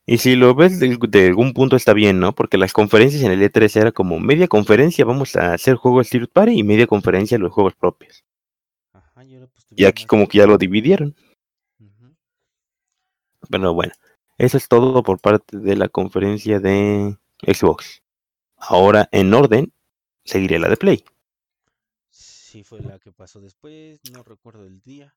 [0.08, 2.36] Y si lo ves de, de algún punto está bien, ¿no?
[2.36, 6.30] Porque las conferencias en el E3 era como media conferencia vamos a hacer juegos third
[6.30, 8.24] party y media conferencia los juegos propios.
[8.94, 11.16] Ajá, y ahora pues Y tuvieron aquí como que ya lo dividieron.
[11.80, 12.16] Ujú.
[13.50, 13.94] Pero bueno,
[14.38, 18.04] eso es todo por parte de la conferencia de Xbox.
[18.58, 19.74] Ahora, en orden,
[20.24, 21.04] seguiré la de Play.
[22.10, 24.00] Sí, fue la que pasó después.
[24.12, 25.16] No recuerdo el día.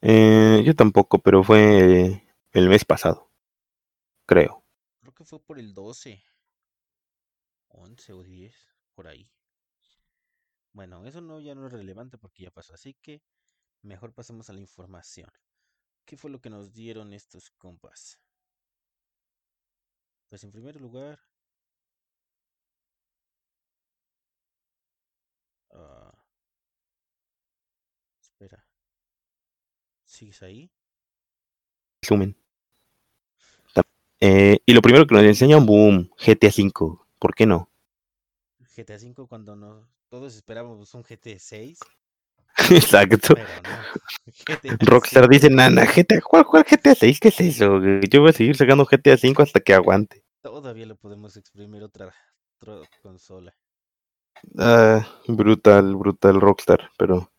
[0.00, 3.27] Eh, yo tampoco, pero fue el mes pasado,
[4.28, 4.64] creo.
[5.00, 6.22] Creo que fue por el 12.
[7.70, 8.54] 11 o 10,
[8.94, 9.30] por ahí.
[10.72, 13.22] Bueno, eso no ya no es relevante porque ya pasó, así que
[13.82, 15.30] mejor pasemos a la información.
[16.04, 18.18] ¿Qué fue lo que nos dieron estos compas?
[20.28, 21.18] Pues en primer lugar,
[25.70, 26.12] ah,
[28.20, 28.66] espera,
[30.04, 30.70] ¿sigues ahí?
[32.02, 32.47] Resumen.
[34.20, 36.98] Eh, y lo primero que nos enseñan, boom, GTA V.
[37.18, 37.70] ¿Por qué no?
[38.76, 41.78] GTA V cuando no, todos esperábamos un GT 6.
[42.70, 43.34] Exacto.
[43.34, 43.44] No.
[44.46, 47.20] GTA Rockstar dice, nana, GTA, ¿cuál, cuál GTA 6?
[47.20, 47.80] ¿Qué es eso?
[48.10, 50.24] Yo voy a seguir sacando GTA 5 hasta que aguante.
[50.42, 52.12] Todavía le podemos exprimir otra,
[52.60, 53.54] otra consola.
[54.56, 57.32] Ah, brutal, brutal Rockstar, pero,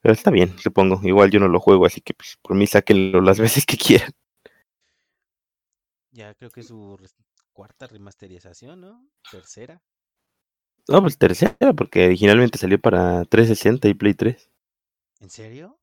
[0.00, 1.00] pero está bien, supongo.
[1.02, 4.12] Igual yo no lo juego, así que pues, por mí sáquenlo las veces que quieran.
[6.12, 6.96] Ya creo que es su
[7.52, 9.10] cuarta remasterización, ¿no?
[9.28, 9.82] Tercera.
[10.86, 14.48] No, pues tercera, porque originalmente salió para 360 y Play 3.
[15.20, 15.78] ¿En serio?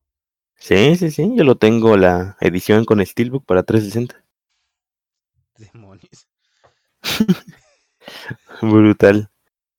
[0.60, 4.24] Sí, sí, sí, yo lo tengo la edición con Steelbook para 360.
[5.56, 6.26] Demonios.
[8.62, 9.30] Brutal.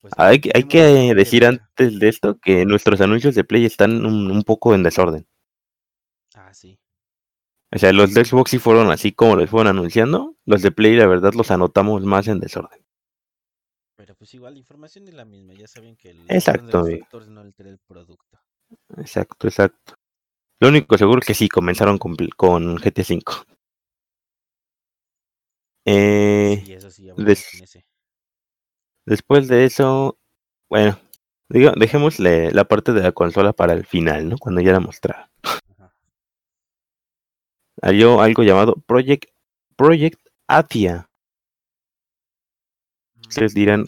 [0.02, 4.06] Pues Hay, que- hay que decir antes de esto que nuestros anuncios de Play están
[4.06, 5.26] un, un poco en desorden.
[6.34, 6.78] Ah, sí.
[7.74, 10.36] O sea, los de Xbox sí fueron así como los fueron anunciando.
[10.44, 12.84] Los de Play, la verdad, los anotamos más en desorden.
[13.96, 15.54] Pero pues igual la información es la misma.
[15.54, 18.38] Ya saben que el Exacto, de los no altera el producto.
[18.98, 19.94] Exacto, exacto.
[20.60, 23.22] Lo único seguro es que sí, comenzaron con, con GTA V.
[25.84, 27.46] Eh, Sí, eso sí, des-
[29.06, 30.18] después de eso,
[30.70, 30.98] bueno,
[31.48, 34.38] digo, dejémosle la parte de la consola para el final, ¿no?
[34.38, 35.30] Cuando ya la mostrara.
[37.82, 39.24] Salió algo llamado Project,
[39.74, 41.10] Project Atia.
[43.28, 43.86] Ustedes dirán,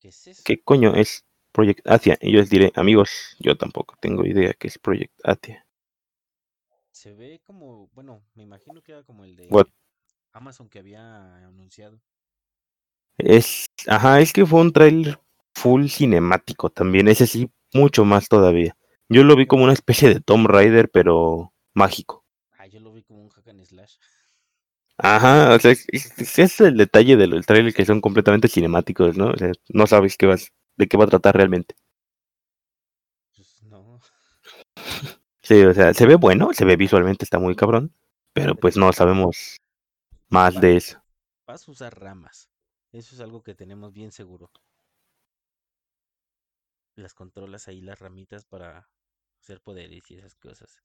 [0.00, 0.42] ¿Qué es eso?
[0.42, 2.16] ¿qué coño es Project Atia?
[2.22, 5.66] Y yo les diré, amigos, yo tampoco tengo idea qué es Project Atia.
[6.92, 9.66] Se ve como, bueno, me imagino que era como el de What?
[10.32, 12.00] Amazon que había anunciado.
[13.18, 15.20] Es, ajá, es que fue un trailer
[15.54, 18.74] full cinemático también, ese sí, mucho más todavía.
[19.10, 22.24] Yo lo vi como una especie de Tomb Raider, pero mágico.
[22.64, 23.22] Ah, yo lo vi como
[23.64, 23.96] un slash.
[24.98, 29.16] Ajá, o sea, es, es- es- es el detalle del trailer que son completamente cinemáticos,
[29.16, 29.28] ¿no?
[29.30, 31.76] O sea, no sabes qué vas, de qué va a tratar realmente.
[33.36, 34.00] Pues no.
[35.42, 37.92] Sí, o sea, se ve bueno, se ve visualmente, está muy cabrón,
[38.32, 39.58] pero pues no sabemos
[40.30, 41.02] más de eso.
[41.46, 42.50] Vas a usar ramas.
[42.92, 44.50] Eso es algo que tenemos bien seguro.
[46.96, 48.88] Las controlas ahí, las ramitas para
[49.40, 50.82] hacer poderes y esas cosas.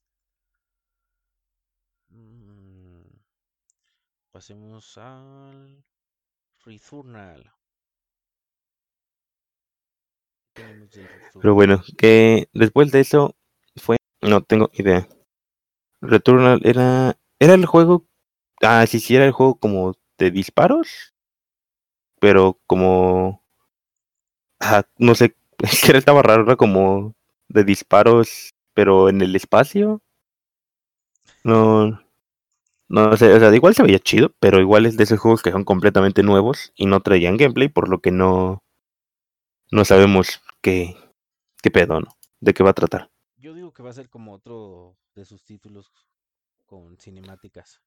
[2.12, 3.20] Mm,
[4.32, 5.84] Pasemos al
[6.66, 7.52] Returnal.
[10.54, 11.08] ¿Qué tenemos del
[11.42, 13.36] Pero bueno, que después de eso
[13.76, 15.08] fue, no tengo idea.
[16.02, 18.08] Returnal era, era el juego,
[18.62, 21.14] ah, sí, sí, era el juego como de disparos,
[22.20, 23.44] pero como,
[24.60, 27.16] ah, no sé, es que estaba raro, era como
[27.48, 30.02] de disparos, pero en el espacio.
[31.44, 32.00] No,
[32.90, 35.52] no sé, o sea, igual se veía chido, pero igual es de esos juegos que
[35.52, 38.64] son completamente nuevos y no traían gameplay, por lo que no,
[39.72, 40.96] no sabemos qué,
[41.62, 42.08] qué pedo, ¿no?
[42.40, 43.10] De qué va a tratar.
[43.38, 45.92] Yo digo que va a ser como otro de sus títulos
[46.68, 47.82] con cinemáticas.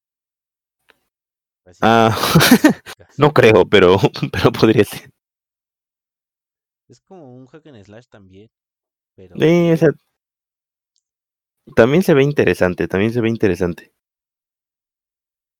[1.64, 3.16] Así, Ah, cinemáticas.
[3.18, 3.96] no creo, pero,
[4.32, 5.10] pero podría ser.
[6.88, 8.48] Es como un hack and slash también.
[9.16, 9.88] Pero Sí, o sea,
[11.74, 13.92] también se ve interesante, también se ve interesante.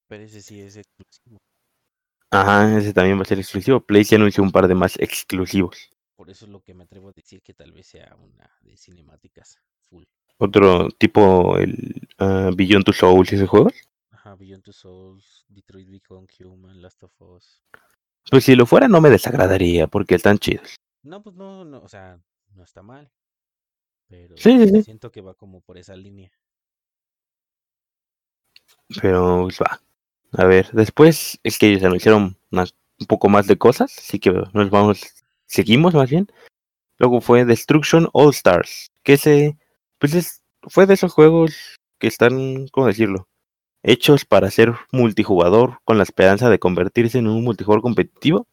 [0.09, 1.39] Pero ese sí es exclusivo.
[2.31, 3.81] Ajá, ese también va a ser exclusivo.
[3.81, 5.91] Play se anunció un par de más exclusivos.
[6.17, 8.77] Por eso es lo que me atrevo a decir que tal vez sea una de
[8.77, 10.05] cinemáticas full.
[10.39, 13.75] Otro tipo, el ah, Beyond Two Souls y esos juegos.
[14.11, 17.63] Ajá, Beyond Two Souls, Detroit Become Human, Last of Us.
[18.31, 20.77] Pues si lo fuera no me desagradaría, porque están chidos.
[21.03, 22.21] No, pues no, no, o sea,
[22.55, 23.11] no está mal.
[24.13, 24.83] Pero Sí, sí, sí.
[24.83, 26.31] siento que va como por esa línea.
[29.01, 29.81] Pero pues va.
[30.33, 34.31] A ver, después es que ellos anunciaron más- un poco más de cosas, así que
[34.53, 35.01] nos vamos,
[35.47, 36.29] seguimos más bien.
[36.99, 39.57] Luego fue Destruction All Stars, que ese,
[39.99, 43.29] pues es, fue de esos juegos que están, ¿cómo decirlo?
[43.83, 48.47] Hechos para ser multijugador con la esperanza de convertirse en un multijugador competitivo,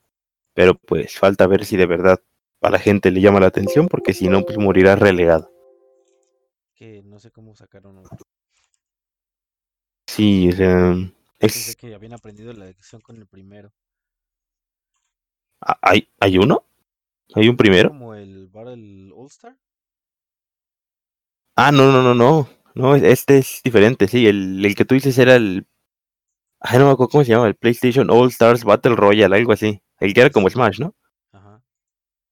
[0.54, 2.22] pero pues falta ver si de verdad
[2.62, 5.49] a la gente le llama la atención, porque si no, pues morirá relegado.
[6.80, 8.26] Que no sé cómo sacaron otro.
[10.08, 10.96] Sí, o sea,
[11.38, 13.74] Pensé es, que habían aprendido la lección con el primero.
[15.82, 16.64] ¿hay, ¿hay uno?
[17.36, 17.90] ¿Hay un primero?
[17.90, 19.58] Como el Battle All Star.
[21.58, 22.48] Ah, no, no, no, no.
[22.76, 24.26] No, este es diferente, sí.
[24.26, 25.68] El, el que tú dices era el.
[26.62, 29.82] Ay, no me acuerdo cómo se llama, el PlayStation All Stars Battle Royale, algo así.
[30.00, 30.50] El que era como.
[30.50, 30.96] Smash, ¿no?
[31.34, 31.62] Ajá.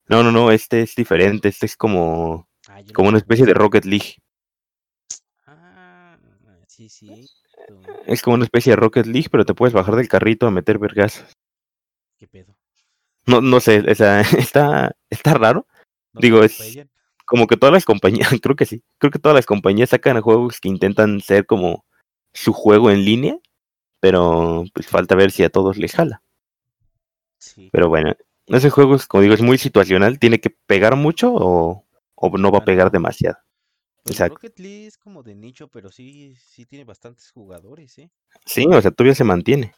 [0.08, 1.50] No, no, no, este es diferente.
[1.50, 3.54] Este es como, Ah, no como una especie de.
[3.54, 4.16] Rocket League.
[6.78, 7.28] Sí, sí.
[7.68, 10.52] tú, Es como una especie de Rocket League, pero te puedes bajar del carrito a
[10.52, 11.26] meter vergas.
[12.20, 12.56] ¿Qué pedo?
[13.26, 15.66] No, no sé, o sea, está, está raro.
[16.14, 16.78] ¿No Digo, es-
[17.26, 20.62] como que todas las compañías, creo que sí, creo que todas las compañías sacan juegos
[20.62, 21.84] que intentan ser como
[22.32, 23.40] su juego en línea,
[24.00, 26.22] pero pues falta ver si a todos les jala.
[27.40, 27.70] Sí.
[27.72, 31.88] Pero bueno, ese juego es, como digo, es muy situacional, tiene que pegar mucho o,
[32.14, 33.40] o no va a pegar demasiado.
[34.08, 34.36] Pues Exacto.
[34.36, 38.10] Rocket League es como de nicho, pero sí, sí tiene bastantes jugadores, ¿eh?
[38.46, 39.74] Sí, o sea, todavía se mantiene.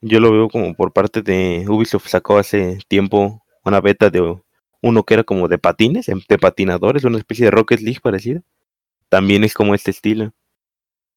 [0.00, 4.36] Yo lo veo como por parte de Ubisoft sacó hace tiempo una beta de
[4.82, 8.42] uno que era como de patines, em, de patinadores, una especie de Rocket League parecida.
[9.08, 10.32] También es como este estilo.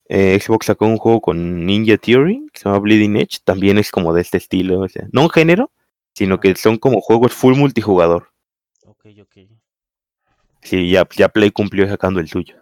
[0.07, 3.89] Eh, Xbox sacó un juego con Ninja Theory, que se llama Bleeding Edge, también es
[3.89, 5.71] como de este estilo, o sea, no un género,
[6.13, 8.29] sino que son como juegos full multijugador.
[8.85, 9.56] Ok, ok.
[10.67, 12.55] Sí, ya, ya Play cumplió sacando el suyo.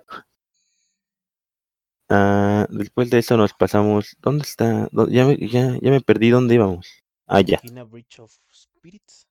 [2.08, 4.16] Ah, después de eso nos pasamos.
[4.22, 4.88] ¿Dónde está?
[4.92, 6.88] ¿Dó- Ya me, ya, ya me perdí dónde íbamos.
[7.26, 7.58] Ah, ya.
[7.58, 9.28] Kina Breach of Spirits.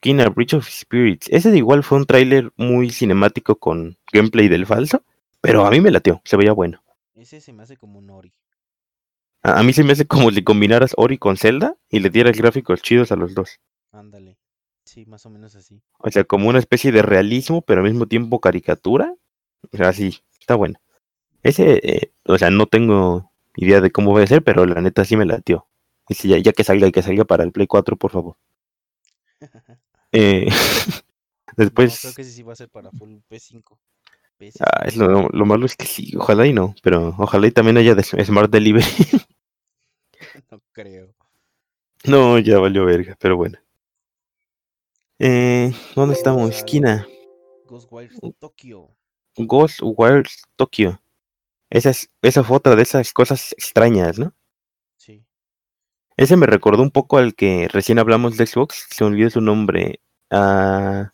[0.00, 1.28] Kina Breach of Spirits.
[1.30, 5.04] Ese de igual fue un tráiler muy cinemático con gameplay del falso,
[5.42, 6.82] pero a mí me lateó, se veía bueno.
[7.14, 8.32] Ese se me hace como un Ori.
[9.42, 12.38] A, a mí se me hace como si combinaras Ori con Zelda y le dieras
[12.38, 13.60] gráficos chidos a los dos.
[13.92, 14.37] Ándale.
[14.88, 15.82] Sí, más o menos así.
[15.98, 19.14] O sea, como una especie de realismo, pero al mismo tiempo caricatura.
[19.70, 20.80] O sea, sí, está bueno.
[21.42, 25.04] Ese, eh, o sea, no tengo idea de cómo va a ser, pero la neta
[25.04, 25.66] sí me latió.
[26.08, 28.36] Y sí, ya, ya que salga, que salga para el Play 4, por favor.
[30.10, 30.48] Eh,
[31.58, 33.62] No, después, creo que ese sí va a ser para full P5.
[34.38, 34.56] P5.
[34.60, 37.76] ah, es lo, lo malo es que sí, ojalá y no, pero ojalá y también
[37.76, 38.86] haya de Smart Delivery.
[40.50, 41.14] no creo.
[42.04, 43.58] no, ya valió verga, pero bueno.
[45.20, 46.50] Eh, ¿Dónde estamos?
[46.50, 47.06] Esquina.
[47.66, 48.88] Ghostwire Tokyo.
[49.36, 51.00] Ghostwire Tokyo.
[51.70, 54.32] Esa, es, esa fue otra de esas cosas extrañas, ¿no?
[54.96, 55.24] Sí.
[56.16, 60.00] Ese me recordó un poco al que recién hablamos de Xbox, se olvidó su nombre.
[60.30, 61.10] Ah,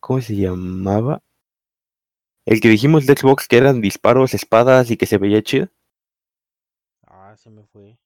[0.00, 1.22] ¿Cómo se llamaba?
[2.44, 5.68] El que dijimos de Xbox que eran disparos, espadas y que se veía chido.
[7.06, 7.98] Ah, se me fue.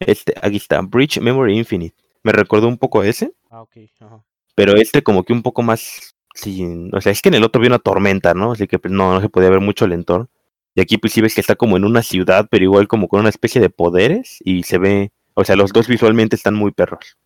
[0.00, 2.07] Este, aquí está, Breach Memory Infinite.
[2.28, 3.76] Me recordó un poco a ese, Ah, ok.
[4.00, 4.22] Ajá.
[4.54, 7.58] pero este como que un poco más sin, o sea, es que en el otro
[7.58, 8.52] había una tormenta, ¿no?
[8.52, 10.28] Así que pues, no, no se podía ver mucho el entorno.
[10.74, 13.20] Y aquí pues sí ves que está como en una ciudad, pero igual como con
[13.20, 17.16] una especie de poderes y se ve, o sea, los dos visualmente están muy perros.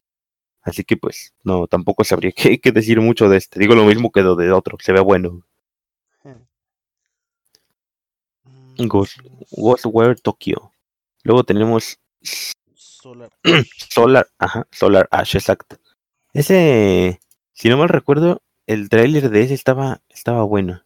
[0.63, 3.59] Así que pues no, tampoco sabría qué, qué decir mucho de este.
[3.59, 5.43] Digo lo mismo que lo de otro, se ve bueno.
[8.45, 10.71] Mm, Ghost, tenemos Ghostwire Tokyo.
[11.25, 11.99] Luego tenemos
[13.03, 13.67] Solar Ash.
[13.91, 15.77] Solar, ajá, Solar Ash, exacto.
[16.33, 17.21] Ese,
[17.53, 20.83] si no mal recuerdo, el tráiler de ese estaba, estaba bueno.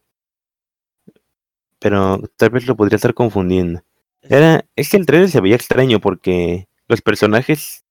[1.79, 3.83] Pero tal vez lo podría estar confundiendo.
[4.23, 7.85] Era, es que el trailer se veía extraño porque los personajes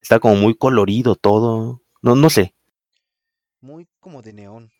[0.00, 1.82] está como muy colorido todo.
[2.02, 2.54] No, no sé.
[3.60, 4.70] muy como de neón.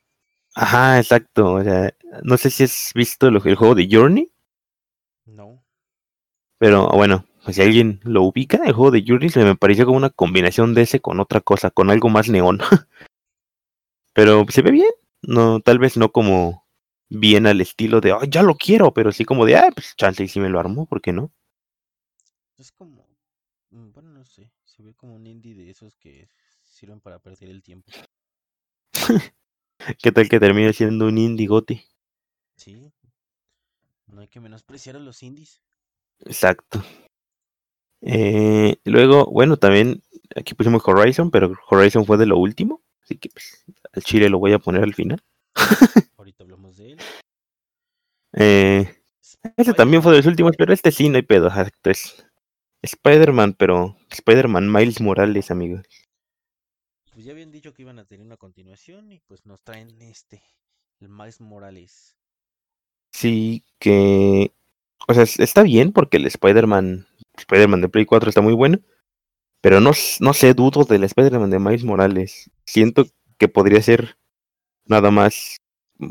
[0.54, 1.52] Ajá, exacto.
[1.54, 4.32] O sea, no sé si has visto lo- el juego de Journey,
[5.26, 5.62] No.
[6.59, 10.11] pero bueno, si alguien lo ubica, el juego de Journey se me pareció como una
[10.11, 12.59] combinación de ese con otra cosa, con algo más neón.
[14.12, 14.90] pero se ve bien.
[15.22, 16.66] No, tal vez no como
[17.09, 20.22] bien al estilo de, "Ay, ya lo quiero, pero sí como de, ah, pues chance
[20.24, 21.32] y si me lo armó, ¿por qué no?
[22.56, 23.06] Es como.
[23.70, 24.50] mm, Bueno, no sé.
[24.64, 26.28] Se ve como un indie de esos que
[26.62, 27.90] sirven para perder el tiempo.
[30.02, 31.82] ¿Qué tal que termine siendo un indie goti?
[32.56, 32.92] Sí.
[34.06, 35.61] No hay que menospreciar a los indies.
[36.20, 36.82] Exacto.
[38.02, 40.02] Eh, luego, bueno, también
[40.35, 44.38] aquí pusimos Horizon, pero Horizon fue de lo último, así que pues, al chile lo
[44.38, 45.22] voy a poner al final.
[46.18, 46.98] Ahorita hablamos de él.
[48.32, 48.94] Eh,
[49.56, 51.48] ese también fue de los últimos, pero este sí, no hay pedo.
[51.48, 52.24] exacto, Es
[52.82, 55.87] Spider-Man, pero Spider-Man Miles Morales, amigos.
[57.12, 60.42] Pues ya habían dicho que iban a tener una continuación y pues nos traen este,
[61.00, 62.16] el Miles Morales.
[63.12, 64.52] Sí, que.
[65.09, 67.06] O sea, es- está bien porque el Spider-Man
[67.38, 68.79] Spider-Man de Play 4 está muy bueno,
[69.61, 72.51] pero no, no sé, dudo del Spider-Man de Miles Morales.
[72.66, 73.07] Siento
[73.38, 74.16] que podría ser
[74.87, 75.59] nada más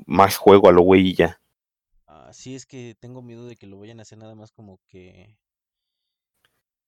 [0.07, 1.39] más juego a lo güey y ya.
[2.07, 5.37] Así es que tengo miedo de que lo vayan a hacer nada más como que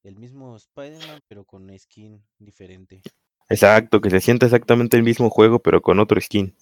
[0.03, 3.01] el mismo Spider-Man, pero con una skin diferente.
[3.49, 6.55] Exacto, que se sienta exactamente el mismo juego, pero con otro skin.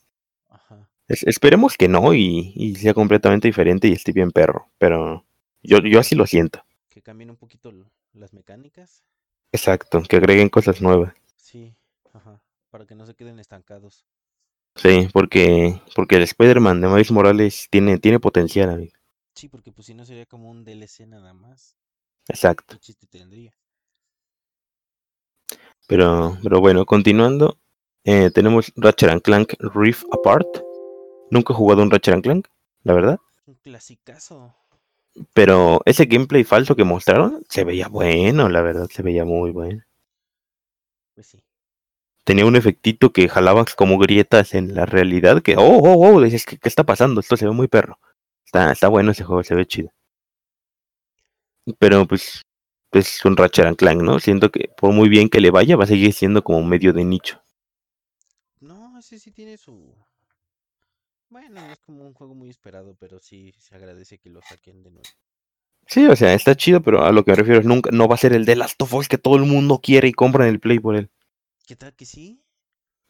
[0.49, 0.89] Ajá.
[1.07, 5.25] Es- esperemos que no y, y sea completamente diferente y esté bien perro, pero
[5.63, 6.63] yo, yo así lo siento.
[6.95, 7.73] Que cambien un poquito
[8.13, 9.03] las mecánicas.
[9.51, 11.13] Exacto, que agreguen cosas nuevas.
[11.35, 11.75] Sí,
[12.13, 12.41] ajá.
[12.69, 14.05] Para que no se queden estancados.
[14.77, 18.93] Sí, porque, porque el Spider-Man de Miles Morales tiene, tiene potencial, amigo.
[19.33, 21.75] Sí, porque pues si no sería como un DLC nada más.
[22.29, 22.75] Exacto.
[22.75, 23.53] ¿Qué chiste tendría?
[25.89, 27.59] Pero, pero bueno, continuando.
[28.05, 30.47] Eh, tenemos Ratchet and Clank Rift Apart.
[31.29, 32.47] Nunca he jugado un Ratchet and Clank,
[32.83, 33.19] la verdad.
[33.47, 34.55] Un clasicazo.
[35.33, 39.83] Pero ese gameplay falso que mostraron se veía bueno, la verdad, se veía muy bueno.
[41.13, 41.43] Pues sí.
[42.25, 46.45] Tenía un efectito que jalabas como grietas en la realidad que, oh, oh, oh, dices,
[46.45, 47.21] ¿qué, qué está pasando?
[47.21, 47.99] Esto se ve muy perro.
[48.45, 49.91] Está, está bueno ese juego, se ve chido.
[51.79, 52.41] Pero pues
[52.91, 54.19] es un Ratchet and Clank, ¿no?
[54.19, 57.03] Siento que por muy bien que le vaya, va a seguir siendo como medio de
[57.03, 57.41] nicho.
[58.59, 59.95] No, ese sí tiene su.
[61.35, 64.81] Bueno, no es como un juego muy esperado, pero sí se agradece que lo saquen
[64.83, 65.09] de nuevo.
[65.85, 68.15] Sí, o sea, está chido, pero a lo que me refiero es nunca, no va
[68.15, 70.51] a ser el de Last of Us que todo el mundo quiere y compra en
[70.51, 71.09] el Play por él.
[71.67, 72.41] ¿Qué tal que sí?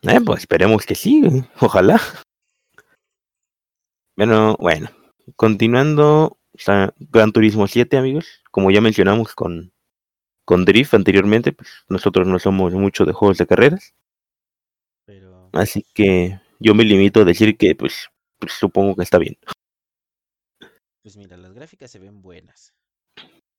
[0.01, 1.21] Eh, pues esperemos que sí,
[1.61, 2.01] ojalá.
[4.15, 4.89] Bueno, bueno,
[5.35, 8.41] continuando, está Gran Turismo 7, amigos.
[8.49, 9.71] Como ya mencionamos con,
[10.45, 13.93] con Drift anteriormente, pues nosotros no somos mucho de juegos de carreras.
[15.05, 15.51] Pero.
[15.53, 18.09] Así que yo me limito a decir que, pues,
[18.39, 19.37] pues, supongo que está bien.
[21.01, 22.73] Pues mira, las gráficas se ven buenas.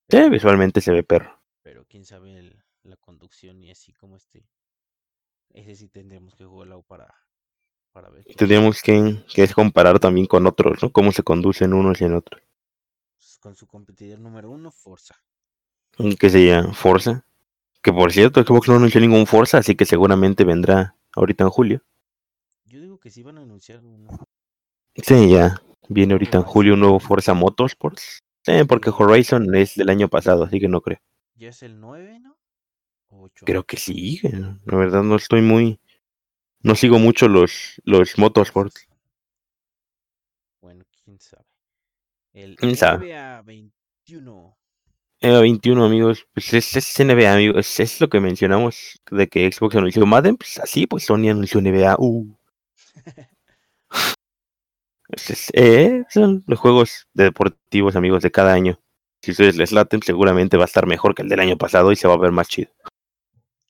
[0.09, 1.41] Sí, visualmente se ve perro.
[1.63, 4.49] Pero quién sabe el- la conducción y así como este.
[5.53, 7.13] Ese sí tendremos que jugarlo para,
[7.93, 8.25] para ver.
[8.37, 10.93] Tendríamos que, que es comparar también con otros, ¿no?
[10.93, 12.43] Cómo se conducen unos y en otros.
[13.17, 15.17] Pues, Con su competidor número uno, Forza.
[16.21, 17.25] Que sería Forza.
[17.83, 21.83] Que por cierto, Xbox no anunció ningún Forza, así que seguramente vendrá ahorita en julio.
[22.65, 24.09] Yo digo que sí van a anunciar uno.
[25.03, 28.23] Sí, ya viene ahorita en julio un nuevo Forza Motorsports.
[28.43, 30.99] Sí, porque Horizon es del año pasado, así que no creo.
[31.35, 32.37] Ya es el 9, ¿no?
[33.09, 33.45] ¿O 8?
[33.45, 34.33] Creo que sí, eh,
[34.65, 35.81] la verdad no estoy muy...
[36.61, 38.89] No sigo mucho los, los Motorsports.
[40.61, 41.45] Bueno, quién sabe.
[42.33, 43.09] El ¿Quién sabe?
[43.09, 44.57] NBA 21.
[45.21, 49.77] EVA 21, amigos, pues es, es NBA, amigos, es lo que mencionamos de que Xbox
[49.77, 51.97] anunció Madden, pues así, pues Sony anunció NBA.
[51.99, 52.37] Uh.
[55.53, 58.81] Eh, son los juegos deportivos, amigos, de cada año.
[59.23, 61.97] Si ustedes les laten, seguramente va a estar mejor que el del año pasado y
[61.97, 62.71] se va a ver más chido.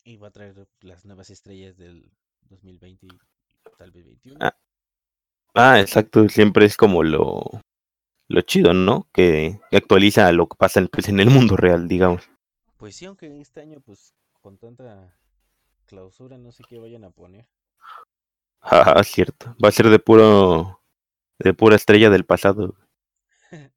[0.04, 2.10] Y va a traer las nuevas estrellas del
[2.48, 3.08] 2020 y
[3.78, 4.38] tal vez 21.
[4.40, 4.56] Ah.
[5.54, 7.42] Ah, exacto, siempre es como lo,
[8.28, 9.08] lo chido, ¿no?
[9.12, 12.28] Que, que actualiza lo que pasa en, pues, en el mundo real, digamos.
[12.76, 15.16] Pues sí, aunque este año, pues con tanta
[15.86, 17.46] clausura, no sé qué vayan a poner.
[18.68, 19.54] Ah, cierto.
[19.62, 20.80] Va a ser de puro,
[21.38, 22.74] de pura estrella del pasado.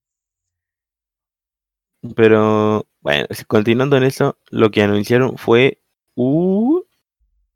[2.15, 5.81] Pero, bueno, continuando en eso, lo que anunciaron fue
[6.15, 6.81] uh,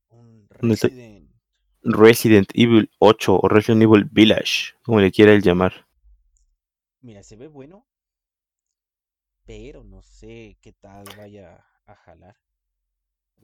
[0.09, 0.47] Un.
[0.49, 1.13] Resident.
[1.83, 5.85] Resident Evil 8 o Resident Evil Village, como le quiera él llamar.
[7.01, 7.85] Mira, se ve bueno,
[9.45, 12.37] pero no sé qué tal vaya a jalar.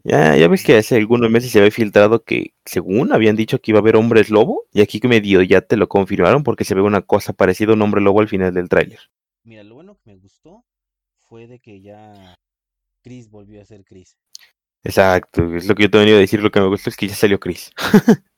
[0.04, 3.72] Ya, ya ves que hace algunos meses se había filtrado que, según habían dicho que
[3.72, 6.76] iba a haber hombres lobo, y aquí que medio ya te lo confirmaron porque se
[6.76, 9.00] ve una cosa parecida a un hombre lobo al final del tráiler.
[9.44, 10.66] Mira, lo bueno que me gustó
[11.18, 12.36] fue de que ya
[13.04, 14.18] Chris volvió a ser Chris.
[14.84, 17.08] Exacto, es lo que yo te venía a decir, lo que me gusta es que
[17.08, 17.72] ya salió Chris.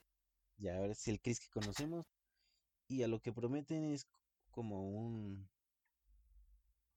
[0.62, 2.06] Ya ahora es el Chris que conocemos.
[2.88, 4.06] Y a lo que prometen es
[4.52, 5.50] como un.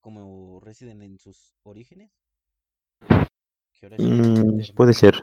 [0.00, 2.10] como Resident en sus orígenes.
[3.98, 5.22] Mm, puede ser.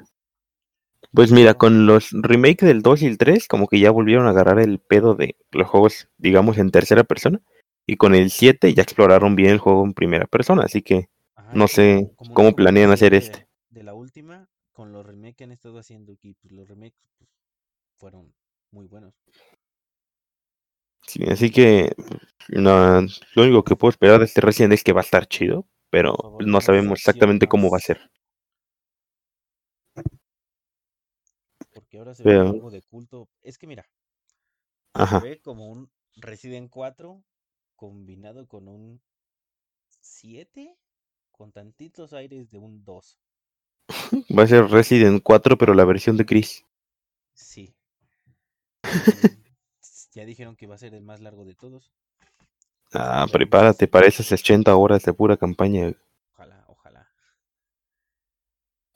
[1.14, 4.30] Pues mira, con los remake del 2 y el 3, como que ya volvieron a
[4.30, 7.42] agarrar el pedo de los juegos, digamos, en tercera persona.
[7.86, 11.52] Y con el 7 ya exploraron bien el juego en primera persona, así que Ajá,
[11.54, 13.48] no sé como cómo planean hacer este.
[13.70, 17.30] De, la última, con los remakes que han estado haciendo aquí, pues los remakes pues,
[17.98, 18.34] fueron
[18.70, 19.14] muy buenos.
[21.08, 21.92] Sí, así que
[22.48, 25.68] no, lo único que puedo esperar de este Resident es que va a estar chido,
[25.90, 28.12] pero favor, no sabemos exactamente cómo va a ser.
[31.92, 33.30] Porque ahora se ve Pero- juego de culto.
[33.42, 33.86] Es que mira,
[34.94, 35.20] Ajá.
[35.20, 37.22] se ve como un Resident 4
[37.76, 39.02] combinado con un
[40.00, 40.78] 7
[41.32, 43.20] con tantitos aires de un 2.
[44.40, 46.66] Va a ser Resident 4, pero la versión de Chris.
[47.34, 47.76] Sí.
[50.14, 51.92] Ya dijeron que va a ser el más largo de todos.
[52.94, 55.94] Ah, prepárate para esas 80 horas de pura campaña.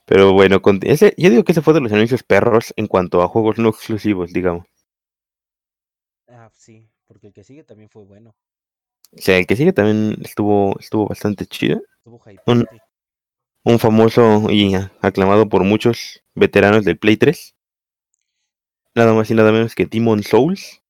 [0.05, 3.21] Pero bueno, con ese, yo digo que ese fue de los anuncios perros en cuanto
[3.21, 4.67] a juegos no exclusivos, digamos.
[6.27, 8.35] Ah, sí, porque el que sigue también fue bueno.
[9.11, 11.81] O sea, el que sigue también estuvo, estuvo bastante chido.
[11.97, 12.67] Estuvo Un-.
[13.63, 17.55] Un famoso y aclamado por muchos veteranos del Play 3.
[18.93, 20.83] Nada más y nada menos que Demon Souls.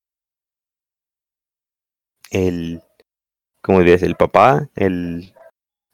[2.30, 2.82] El,
[3.62, 4.02] ¿cómo dirías?
[4.02, 5.32] El papá, el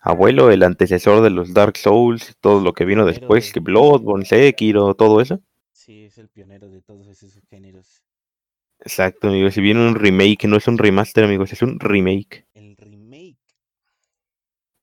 [0.02, 4.94] abuelo, el antecesor de los Dark Souls, todo lo que vino después, de- Bloodborne, Sekiro,
[4.94, 5.40] todo eso.
[5.72, 8.02] Sí, es el pionero de todos esos géneros.
[8.80, 9.50] Exacto, amigo.
[9.50, 12.46] Si viene un remake, no es un remaster, amigos, es un remake.
[12.52, 13.38] El remake.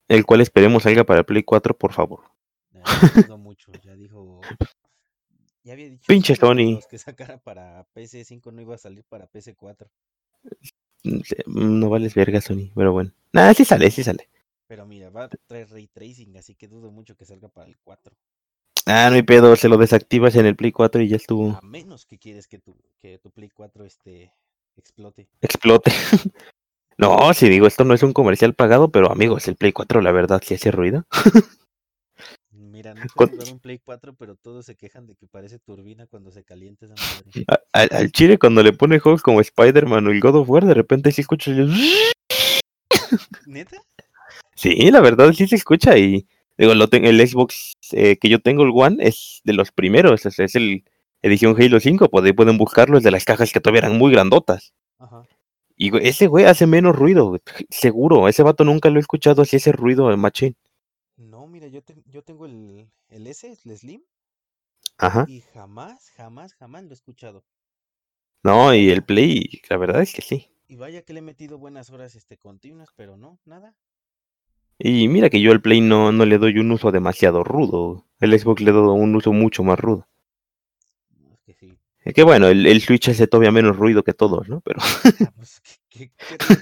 [0.07, 2.23] El cual esperemos salga para Play 4, por favor.
[3.27, 4.41] No, mucho, ya dijo.
[5.63, 6.79] Ya había dicho Pinche Sony.
[6.89, 9.87] que sacara para PC5 no iba a salir para PC4.
[11.03, 13.11] Mm, se- mm, No vales verga, Sony, pero bueno.
[13.33, 14.29] Nada, sí sale, sí sale.
[14.69, 17.75] Pero mira, va a traer ray tracing, así que dudo mucho que salga para el
[17.83, 18.15] 4.
[18.85, 21.57] Ah, no hay pedo, se lo desactivas en el Play 4 y ya estuvo.
[21.57, 24.31] A menos que quieres que tu, que tu Play 4 este,
[24.77, 25.27] explote.
[25.41, 25.91] Explote.
[26.99, 30.11] no, si digo, esto no es un comercial pagado, pero amigos, el Play 4 la
[30.11, 31.03] verdad sí hace ruido.
[32.51, 36.05] Mira, he Con- jugado un Play 4, pero todos se quejan de que parece turbina
[36.05, 37.43] cuando se calienta esa madre.
[37.47, 40.65] A- Al, al chile cuando le pone juegos como Spider-Man o el God of War,
[40.65, 41.73] de repente sí escuchas el...
[43.47, 43.81] ¿Neta?
[44.59, 48.63] Sí, la verdad sí se escucha y digo, lo el Xbox eh, que yo tengo,
[48.63, 50.83] el One, es de los primeros, es el
[51.21, 54.73] edición Halo 5, pueden, pueden buscarlo, es de las cajas que todavía eran muy grandotas.
[54.97, 55.25] Ajá.
[55.77, 57.37] Y ese güey hace menos ruido,
[57.69, 60.57] seguro, ese vato nunca lo he escuchado así ese ruido, machín.
[61.17, 64.03] No, mira, yo, te- yo tengo el, el S, el Slim,
[64.97, 65.25] Ajá.
[65.27, 67.45] y jamás, jamás, jamás lo he escuchado.
[68.43, 70.49] No, y el Play, la verdad es que sí.
[70.67, 73.75] Y vaya que le he metido buenas horas este continuas, pero no, nada.
[74.79, 78.05] Y mira que yo al Play no, no le doy un uso demasiado rudo.
[78.19, 80.07] El Xbox le doy un uso mucho más rudo.
[81.31, 81.77] Es que sí.
[82.03, 84.61] Es que bueno, el, el Switch hace todavía menos ruido que todos, ¿no?
[84.61, 84.79] Pero
[85.27, 86.11] Ah, pues, ¿qué,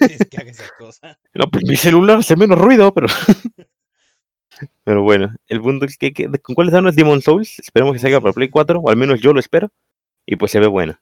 [0.07, 1.20] qué, que haga esa cosa?
[1.36, 3.07] no, pues mi celular hace menos ruido, pero.
[4.84, 7.59] pero bueno, el punto es que, que- ¿con cuáles son Demon Souls?
[7.59, 8.34] Esperemos que salga para.
[8.34, 9.70] Play 4, o al menos yo lo espero.
[10.26, 10.99] Y pues se ve bueno.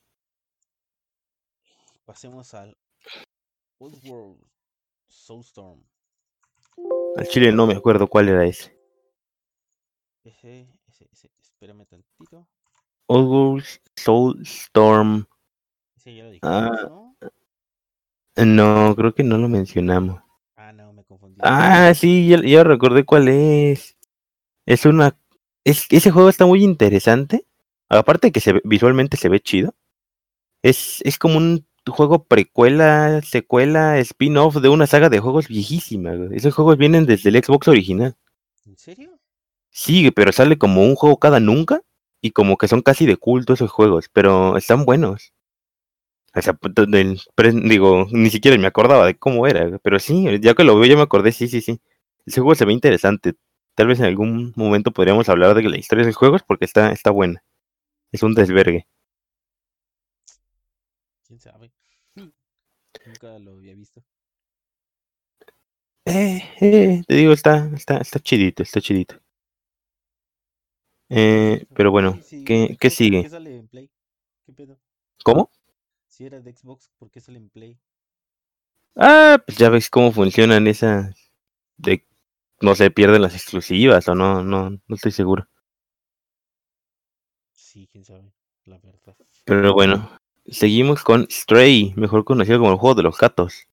[2.05, 2.77] Pasemos al
[3.79, 4.39] Oddworld
[5.07, 5.81] Soulstorm.
[7.15, 8.75] Al chile no me acuerdo cuál era ese.
[10.23, 12.47] Ese, ese, ese, espérame tantito.
[13.07, 13.63] Oddworld
[13.95, 15.25] Soulstorm.
[15.95, 16.69] Ese ya lo Ah.
[16.71, 18.45] dijimos, ¿no?
[18.45, 20.21] No, creo que no lo mencionamos.
[20.57, 21.37] Ah, no, me confundí.
[21.41, 23.95] Ah, sí, ya, ya recordé cuál es.
[24.65, 25.17] Es una.
[25.63, 27.45] Es, ese juego está muy interesante.
[27.87, 29.73] Aparte de que se ve- visualmente se ve chido.
[30.63, 36.15] Es, es como un juego precuela, secuela, spin-off de una saga de juegos viejísima.
[36.15, 36.35] güey.
[36.35, 38.15] Esos juegos vienen desde el Xbox original.
[38.65, 39.19] ¿En serio?
[39.69, 41.81] Sí, pero sale como un juego cada nunca.
[42.21, 44.09] Y como que son casi de culto esos juegos.
[44.11, 45.33] Pero están buenos.
[46.35, 46.57] O sea,
[46.87, 47.21] del
[47.69, 49.77] digo, ni siquiera me acordaba de cómo era.
[49.79, 51.79] Pero sí, ya que lo veo ya me acordé, sí, sí, sí.
[52.25, 53.35] Ese juego se ve interesante.
[53.75, 56.91] Tal vez en algún momento podríamos hablar de la historia de esos juegos porque está,
[56.91, 57.43] está buena.
[58.11, 58.87] Es un desvergue.
[61.27, 61.71] ¿Quién sabe?
[63.25, 64.03] Nunca lo había visto.
[66.05, 69.15] Eh, eh, te digo, está, está, está chidito, está chidito.
[71.09, 73.19] Eh, pero bueno, Sí, sí, ¿qué, qué juego, ¿por sigue?
[73.19, 73.89] qué sale en Play?
[74.45, 74.79] ¿Qué pedo?
[75.25, 75.49] ¿Cómo?
[76.07, 77.79] Si era de Xbox, ¿por qué sale en Play?
[78.97, 81.15] Ah, pues ya ves cómo funcionan esas
[81.77, 82.05] de,
[82.61, 85.47] no sé, pierden las exclusivas o no, no, no estoy seguro.
[87.53, 88.31] Sí, quién sabe,
[88.65, 89.17] la verdad.
[89.43, 90.09] Pero bueno,
[90.47, 93.67] seguimos con Stray, mejor conocido como el juego de los gatos.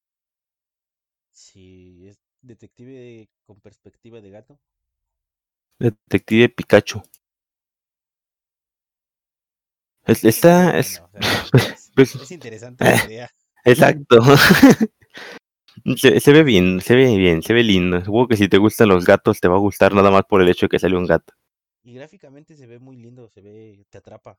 [1.33, 4.59] Sí, es detective con perspectiva de gato.
[5.81, 7.03] Detective Pikachu.
[10.07, 13.31] Es- está, es, Bueno, o sea, es, pues, es interesante la idea.
[13.65, 14.21] exacto.
[15.97, 18.05] Se, se ve bien, se ve bien, se ve lindo.
[18.05, 20.49] Supongo que si te gustan los gatos te va a gustar nada más por el
[20.49, 21.35] hecho de que sale un gato.
[21.85, 24.39] Y gráficamente se ve muy lindo, se ve, te atrapa.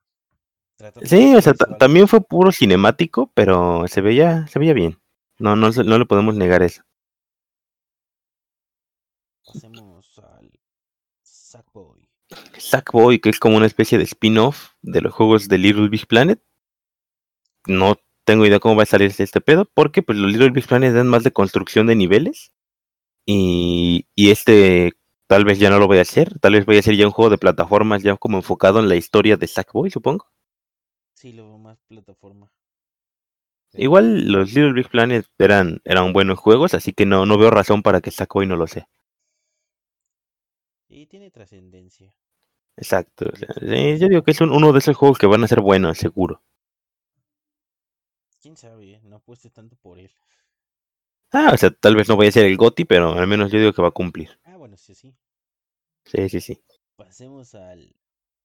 [1.04, 5.00] Sí, o sea, también fue puro cinemático, pero se veía, se veía bien.
[5.40, 6.84] No, no, no le podemos negar eso.
[9.46, 10.52] Pasemos al
[11.24, 12.08] Sackboy.
[12.58, 16.42] Sackboy, que es como una especie de spin-off de los juegos de Little Big Planet.
[17.68, 20.94] No tengo idea cómo va a salir este pedo, porque pues los Little Big Planet
[20.94, 22.52] dan más de construcción de niveles.
[23.26, 24.94] Y, y este
[25.28, 27.12] tal vez ya no lo voy a hacer, tal vez voy a hacer ya un
[27.12, 30.28] juego de plataformas ya como enfocado en la historia de Sackboy, supongo.
[31.24, 32.52] Sí, lo veo más plataforma.
[33.76, 37.84] Igual los Little Big Planet eran, eran buenos juegos, así que no, no veo razón
[37.84, 38.88] para que Sackboy no lo sea.
[40.88, 42.16] Y tiene trascendencia.
[42.78, 43.26] Exacto.
[43.34, 45.48] o sea, sí, yo digo que es un- uno de esos juegos que van a
[45.48, 46.44] ser buenos, seguro.
[48.42, 50.12] Quién sabe, no apueste tanto por él.
[51.34, 53.60] Ah, o sea, tal vez no vaya a ser el GOTY, pero al menos yo
[53.60, 54.40] digo que va a cumplir.
[54.46, 55.14] Ah, bueno, sí, sí.
[56.06, 56.64] Sí, sí, sí.
[56.96, 57.96] Pasemos al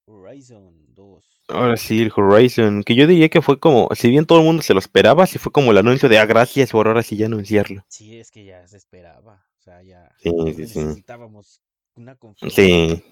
[0.09, 1.42] Horizon 2.
[1.48, 4.62] Ahora sí, el Horizon, que yo diría que fue como, si bien todo el mundo
[4.62, 7.26] se lo esperaba, sí fue como el anuncio de, ah, gracias por ahora sí ya
[7.26, 7.84] anunciarlo.
[7.88, 9.44] Sí, es que ya se esperaba.
[9.59, 10.30] O sea, ya, Sí,
[10.66, 11.61] sí, necesitábamos
[11.94, 12.66] una confirmación.
[12.66, 13.04] Sí.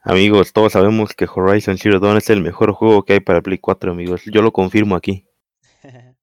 [0.00, 3.58] Amigos, todos sabemos que Horizon Zero Dawn es el mejor juego que hay para Play
[3.58, 4.22] 4, amigos.
[4.24, 5.26] Yo lo confirmo aquí.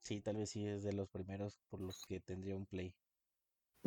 [0.00, 2.94] sí, tal vez sí es de los primeros por los que tendría un Play.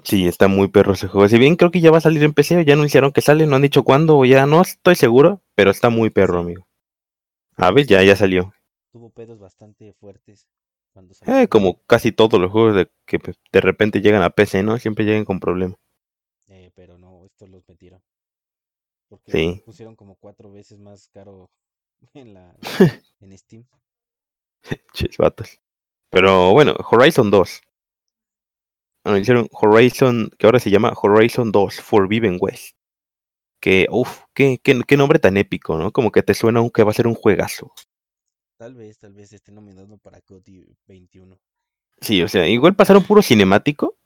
[0.04, 1.28] Sí, está muy perro ese juego.
[1.28, 3.56] Si bien creo que ya va a salir en PC, ya anunciaron que sale, no
[3.56, 6.68] han dicho cuándo, o ya no estoy seguro, pero está muy perro, amigo.
[7.56, 8.54] A ver, ya, ya salió.
[8.92, 10.48] Tuvo pedos bastante fuertes
[10.94, 11.40] cuando salió.
[11.40, 13.20] Eh, como casi todos los juegos de que
[13.52, 14.78] de repente llegan a PC, ¿no?
[14.78, 15.78] Siempre llegan con problemas.
[16.48, 18.02] Eh, pero no, estos los metieron.
[19.10, 19.62] Porque sí.
[19.66, 21.50] pusieron como cuatro veces más caro
[22.14, 22.56] en la
[23.20, 23.66] en Steam.
[24.94, 25.60] Chisbatas.
[26.10, 27.62] Pero bueno, Horizon 2
[29.16, 32.76] hicieron Horizon, que ahora se llama Horizon 2 Forbidden West.
[33.60, 35.92] Que, uff, qué, qué, nombre tan épico, ¿no?
[35.92, 37.72] Como que te suena que va a ser un juegazo.
[38.58, 41.40] Tal vez, tal vez esté nominado para CODI 21.
[42.02, 43.98] Sí, o sea, igual pasaron puro cinemático,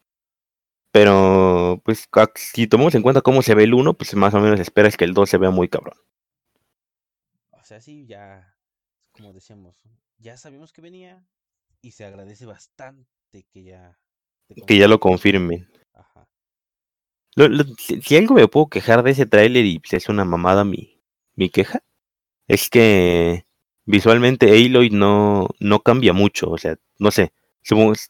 [0.91, 4.59] pero pues si tomamos en cuenta cómo se ve el 1, pues más o menos
[4.59, 5.97] esperas que el 2 se vea muy cabrón.
[7.51, 8.57] O sea, sí, ya,
[9.13, 9.75] como decíamos,
[10.17, 11.25] ya sabíamos que venía
[11.81, 13.97] y se agradece bastante que ya
[14.67, 15.67] que ya lo confirmen.
[17.77, 20.99] si, algo me puedo quejar de ese tráiler y es una mamada mi,
[21.35, 21.83] mi queja,
[22.47, 23.45] es que
[23.85, 27.33] visualmente Aloy no, no cambia mucho, o sea, no sé,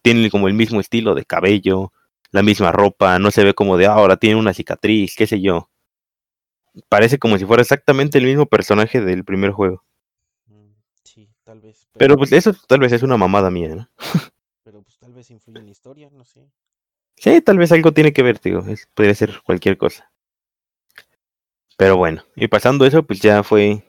[0.01, 1.91] tiene como el mismo estilo de cabello,
[2.31, 5.41] la misma ropa, no se ve como de ah, ahora tiene una cicatriz, qué sé
[5.41, 5.69] yo.
[6.87, 9.83] Parece como si fuera exactamente el mismo personaje del primer juego.
[10.45, 10.71] Mm,
[11.03, 11.89] sí, tal vez.
[11.91, 13.89] Pero, pero pues eso tal vez es una mamada mía, ¿no?
[15.21, 16.51] vez influye en la historia, no sé.
[17.15, 20.11] Sí, tal vez algo tiene que ver, digo, es, podría ser cualquier cosa.
[21.77, 23.83] Pero bueno, y pasando eso, pues ya fue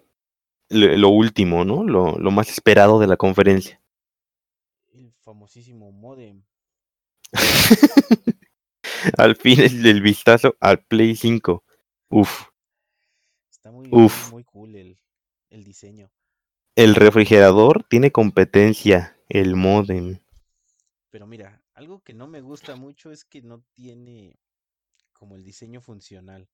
[0.68, 1.84] lo, último, ¿no?
[1.84, 3.80] Lo, lo, más esperado de la conferencia.
[4.92, 6.42] El famosísimo modem.
[9.18, 11.64] al fin el, el, vistazo al Play 5.
[12.10, 12.48] Uf.
[13.50, 14.98] Está muy, muy cool el,
[15.50, 16.10] el diseño.
[16.76, 20.18] El refrigerador tiene competencia, el modem.
[21.12, 24.38] Pero mira, algo que no me gusta mucho es que no tiene
[25.12, 26.48] como el diseño funcional.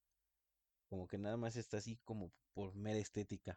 [0.88, 3.56] Como que nada más está así como por mera estética.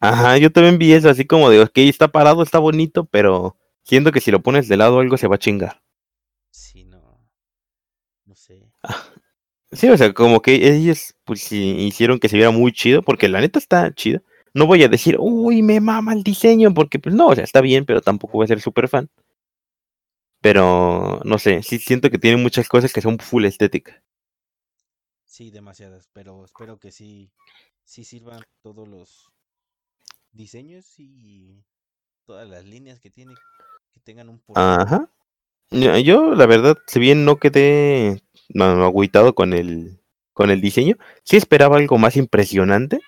[0.00, 4.12] Ajá, yo también vi eso así como de, ok, está parado, está bonito, pero siento
[4.12, 5.82] que si lo pones de lado algo se va a chingar.
[6.50, 7.26] Sí, no.
[8.26, 8.70] No sé.
[8.82, 9.02] Ah,
[9.70, 13.40] sí, o sea, como que ellos pues hicieron que se viera muy chido, porque la
[13.40, 14.20] neta está chido.
[14.52, 17.62] No voy a decir, uy, me mama el diseño, porque pues no, o sea, está
[17.62, 19.08] bien, pero tampoco voy a ser súper fan.
[20.42, 24.02] Pero no sé, sí siento que tiene muchas cosas que son full estética.
[25.24, 27.30] Sí, demasiadas, pero espero que sí,
[27.84, 29.32] sí sirvan todos los
[30.32, 31.64] diseños y
[32.26, 33.34] todas las líneas que tiene,
[33.92, 35.08] que tengan un Ajá.
[35.70, 38.20] Yo, la verdad, si bien no quedé
[38.58, 40.00] agüitado con el,
[40.32, 43.00] con el diseño, sí esperaba algo más impresionante,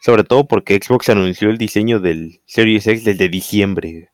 [0.00, 4.10] sobre todo porque Xbox anunció el diseño del Series X desde diciembre.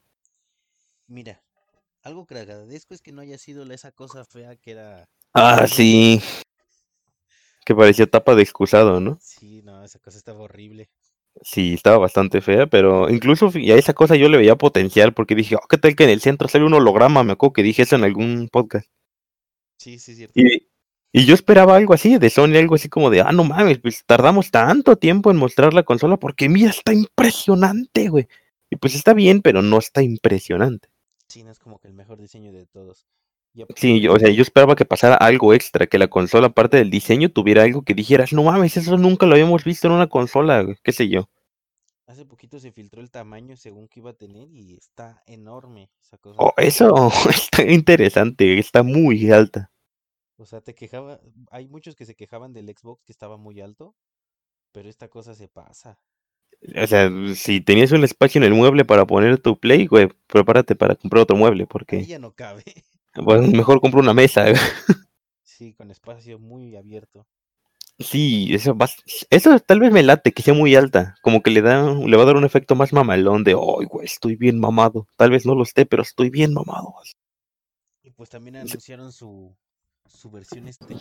[1.06, 1.43] Mira,
[2.04, 5.08] algo que agradezco es que no haya sido esa cosa fea que era.
[5.32, 6.20] Ah, sí.
[7.64, 9.18] Que parecía tapa de excusado, ¿no?
[9.20, 10.90] Sí, no, esa cosa estaba horrible.
[11.42, 15.56] Sí, estaba bastante fea, pero incluso a esa cosa yo le veía potencial porque dije,
[15.56, 17.24] oh, ¿qué tal que en el centro sale un holograma?
[17.24, 18.86] Me acuerdo que dije eso en algún podcast.
[19.78, 20.34] Sí, sí, cierto.
[20.38, 20.68] Y,
[21.10, 24.04] y yo esperaba algo así de Sony, algo así como de, ah, no mames, pues
[24.04, 28.28] tardamos tanto tiempo en mostrar la consola porque mira, está impresionante, güey.
[28.70, 30.88] Y pues está bien, pero no está impresionante.
[31.34, 33.08] Sí, no es como que el mejor diseño de todos.
[33.74, 37.28] Sí, o sea, yo esperaba que pasara algo extra, que la consola, aparte del diseño,
[37.28, 40.92] tuviera algo que dijeras, no mames, eso nunca lo habíamos visto en una consola, qué
[40.92, 41.28] sé yo.
[42.06, 46.18] Hace poquito se filtró el tamaño según que iba a tener y está enorme esa
[46.18, 46.36] cosa.
[46.38, 49.72] Oh, eso está interesante, está muy alta.
[50.36, 51.20] O sea, te quejaba,
[51.50, 53.96] hay muchos que se quejaban del Xbox que estaba muy alto,
[54.70, 55.98] pero esta cosa se pasa.
[56.82, 60.74] O sea, si tenías un espacio en el mueble para poner tu Play, güey, prepárate
[60.74, 61.98] para comprar otro mueble, porque...
[61.98, 62.64] Ahí ya no cabe.
[63.16, 64.44] Bueno, mejor compro una mesa.
[65.44, 67.28] Sí, con espacio muy abierto.
[68.00, 68.88] Sí, eso va,
[69.30, 72.24] eso tal vez me late, que sea muy alta, como que le da, le va
[72.24, 75.06] a dar un efecto más mamalón de, ay, güey, estoy bien mamado.
[75.16, 76.92] Tal vez no lo esté, pero estoy bien mamado.
[78.02, 79.56] Y pues también anunciaron su,
[80.06, 80.96] su versión este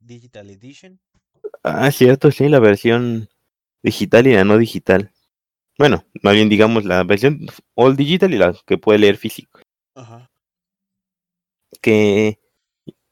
[0.00, 0.98] Digital Edition.
[1.62, 3.28] Ah, cierto, sí, la versión
[3.82, 5.12] digital y la no digital.
[5.78, 9.60] Bueno, más bien digamos la versión all digital y la que puede leer físico.
[9.94, 10.30] Ajá.
[11.80, 12.38] Que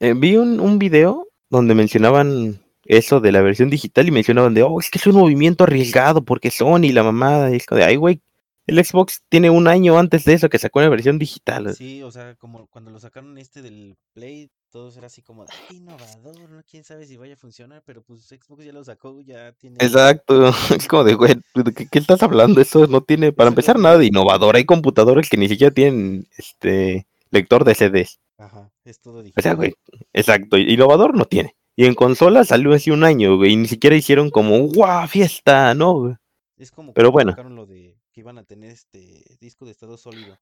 [0.01, 4.63] eh, vi un, un video donde mencionaban eso de la versión digital y mencionaban de,
[4.63, 8.21] oh, es que es un movimiento arriesgado porque Sony la mamada, es de, ay, güey,
[8.67, 11.75] El Xbox tiene un año antes de eso que sacó una versión digital.
[11.75, 15.53] Sí, o sea, como cuando lo sacaron este del Play, todos era así como, de,
[15.71, 16.63] "Ay, innovador, ¿no?
[16.69, 19.77] quién sabe si vaya a funcionar, pero pues Xbox ya lo sacó, ya tiene...
[19.81, 20.49] Exacto,
[20.81, 22.61] es como de, güey, ¿de qué, qué estás hablando?
[22.61, 24.57] Eso no tiene, para empezar, nada de innovador.
[24.57, 28.21] Hay computadores que ni siquiera tienen este lector de CDs.
[28.39, 29.43] Ajá, es todo O digital.
[29.43, 29.75] sea, güey,
[30.13, 31.57] exacto, innovador no tiene.
[31.75, 35.75] Y en consola salió hace un año, güey, y ni siquiera hicieron como, ¡guau, fiesta!
[35.75, 36.15] No, güey.
[36.59, 37.33] Es como pero bueno.
[37.33, 40.39] sacaron lo de que iban a tener este disco de estado sólido.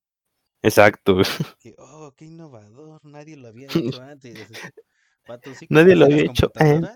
[0.64, 1.18] Exacto.
[1.60, 4.48] Que, oh, qué innovador, nadie lo había hecho antes.
[5.28, 6.50] Vato, ¿sí Nadie lo había hecho?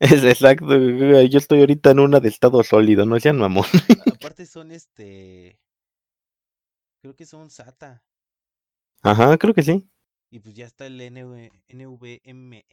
[0.00, 3.64] Es exacto, yo estoy ahorita en una de estado sólido, no sean mamón.
[4.14, 5.58] Aparte son este,
[7.02, 8.04] creo que son SATA.
[9.02, 9.90] Ajá, creo que sí.
[10.30, 12.64] Y pues ya está el NV NVMe.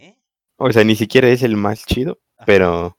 [0.58, 2.46] O sea, ni siquiera es el más chido, Ajá.
[2.46, 2.98] pero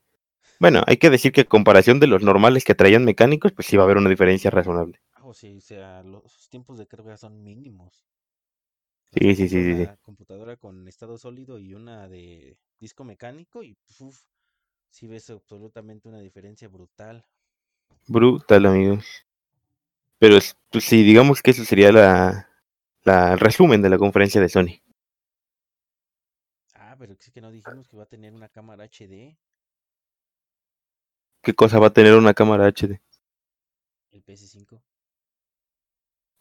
[0.59, 3.77] bueno, hay que decir que en comparación de los normales que traían mecánicos, pues sí
[3.77, 5.01] va a haber una diferencia razonable.
[5.27, 8.07] Ah, O sí, o sea, los tiempos de carga son mínimos.
[9.12, 9.87] Sí, sí, sí, compra sí, sí.
[9.87, 14.18] una computadora con estado sólido y una de disco mecánico y uf,
[14.91, 17.24] sí ves absolutamente una diferencia brutal.
[18.09, 19.05] Brutal, amigos.
[20.18, 22.49] Pero es- pues sí, digamos que eso sería la,
[23.05, 24.83] la el resumen de la conferencia de Sony.
[26.74, 29.37] Ah, pero es que no dijimos que va a tener una cámara HD,
[31.43, 33.01] ¿Qué cosa va a tener una cámara HD?
[34.12, 34.81] el PS5.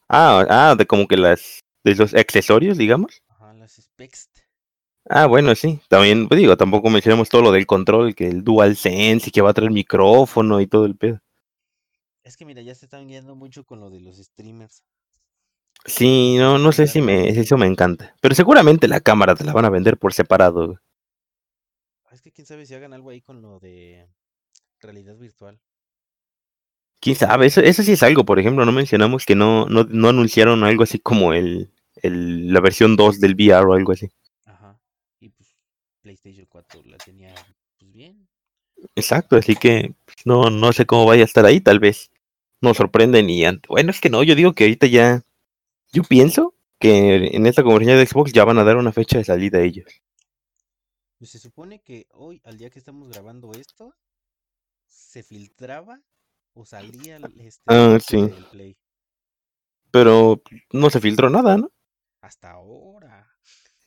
[0.10, 3.22] Ah, ah, de como que las de los accesorios, digamos.
[3.28, 4.30] Ajá, las specs.
[5.08, 5.80] Ah, bueno, sí.
[5.88, 9.52] También, pues digo, tampoco mencionamos todo lo del control, que el DualSense y que va
[9.52, 11.20] a traer micrófono y todo el pedo.
[12.24, 14.84] Es que mira, ya se están guiando mucho con lo de los streamers.
[15.86, 18.16] Sí, no, no sé si me, eso me encanta.
[18.20, 20.82] Pero seguramente la cámara te la van a vender por separado.
[22.12, 24.08] Es que quién sabe si hagan algo ahí con lo de
[24.80, 25.60] realidad virtual.
[27.06, 27.46] ¿Quién sabe?
[27.46, 30.82] Eso, eso sí es algo, por ejemplo, no mencionamos que no, no, no anunciaron algo
[30.82, 34.10] así como el, el, la versión 2 del VR o algo así.
[34.44, 34.80] Ajá.
[35.20, 35.56] Y pues
[36.02, 37.36] PlayStation 4 la tenía
[37.78, 38.28] pues bien.
[38.96, 42.10] Exacto, así que pues, no, no sé cómo vaya a estar ahí, tal vez
[42.60, 45.22] nos sorprenden y bueno, es que no, yo digo que ahorita ya,
[45.92, 49.26] yo pienso que en esta conferencia de Xbox ya van a dar una fecha de
[49.26, 50.02] salida a ellos.
[51.20, 53.94] Pues se supone que hoy, al día que estamos grabando esto,
[54.88, 56.02] se filtraba
[56.56, 58.18] o salía el- este Ah, sí.
[58.18, 58.78] del Play.
[59.92, 60.42] Pero
[60.72, 61.72] no se filtró nada, ¿no?
[62.22, 63.28] Hasta ahora.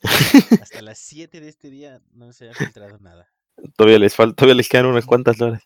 [0.63, 3.29] Hasta las 7 de este día no se ha filtrado nada.
[3.77, 5.65] Todavía les falta, todavía les quedan unas cuantas horas.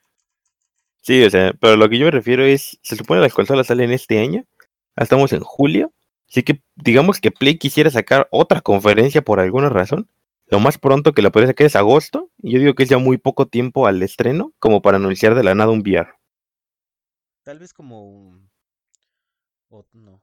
[1.03, 3.67] Sí, o sea, pero lo que yo me refiero es, se supone que las consolas
[3.67, 4.47] salen este año,
[4.97, 5.93] ya estamos en julio,
[6.29, 10.09] así que digamos que Play quisiera sacar otra conferencia por alguna razón,
[10.47, 12.99] lo más pronto que la podría sacar es agosto, y yo digo que es ya
[12.99, 16.09] muy poco tiempo al estreno como para anunciar de la nada un VR.
[17.45, 18.51] Tal vez como un...
[19.71, 20.23] o no.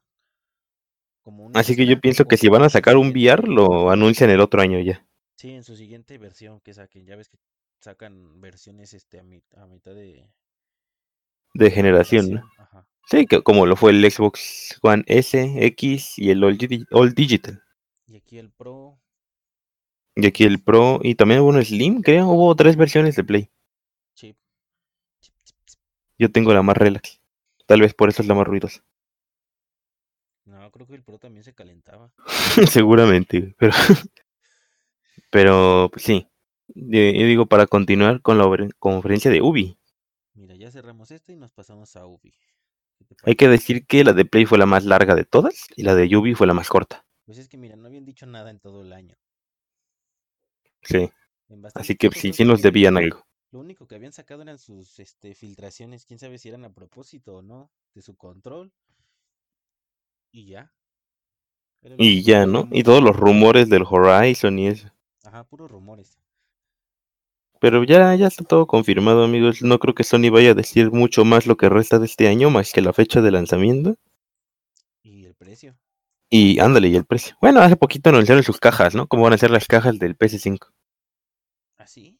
[1.22, 4.41] Como Así que yo pienso que si van a sacar un VR, lo anuncian el
[4.41, 5.05] otro año ya,
[5.38, 7.07] Sí, en su siguiente versión que saquen.
[7.07, 7.39] Ya ves que
[7.82, 10.30] sacan versiones este a, mi- a mitad de
[11.53, 12.41] de generación, ¿no?
[12.57, 12.86] Ajá.
[13.09, 16.57] Sí, que como lo fue el Xbox One S, X y el All,
[16.91, 17.61] All Digital.
[18.07, 18.99] Y aquí el Pro,
[20.15, 23.49] Y aquí el Pro y también hubo un Slim, creo, hubo tres versiones de Play.
[26.20, 27.22] Yo tengo la más relax.
[27.65, 28.84] Tal vez por eso es la más ruidosa.
[30.45, 32.11] No, creo que el Pro también se calentaba.
[32.70, 33.72] Seguramente, pero
[35.32, 36.28] pero pues, sí.
[36.67, 38.45] Yo digo para continuar con la
[38.78, 39.78] conferencia de Ubi.
[40.34, 42.34] Mira, ya cerramos este y nos pasamos a Ubi.
[42.97, 45.67] ¿Qué te Hay que decir que la de Play fue la más larga de todas
[45.76, 47.05] y la de Ubi fue la más corta.
[47.26, 49.15] Pues es que mira, no habían dicho nada en todo el año.
[50.82, 51.09] Sí.
[51.76, 53.26] Así que tiempo sí, sí nos debían algo.
[53.52, 57.38] Lo único que habían sacado eran sus este, filtraciones, quién sabe si eran a propósito
[57.38, 58.72] o no, de su control.
[60.32, 60.72] Y ya.
[61.97, 62.68] Y ya, ¿no?
[62.72, 64.89] Y todos los rumores del Horizon y eso.
[65.24, 66.20] Ajá, puros rumores.
[67.60, 69.62] Pero ya, ya está todo confirmado, amigos.
[69.64, 72.50] No creo que Sony vaya a decir mucho más lo que resta de este año,
[72.50, 73.95] más que la fecha de lanzamiento.
[75.02, 75.76] Y el precio.
[76.30, 77.36] Y ándale, y el precio.
[77.41, 79.08] Bueno, hace poquito anunciaron sus cajas, ¿no?
[79.08, 80.72] Cómo van a ser las cajas del PS5.
[81.78, 82.18] ¿Ah, sí?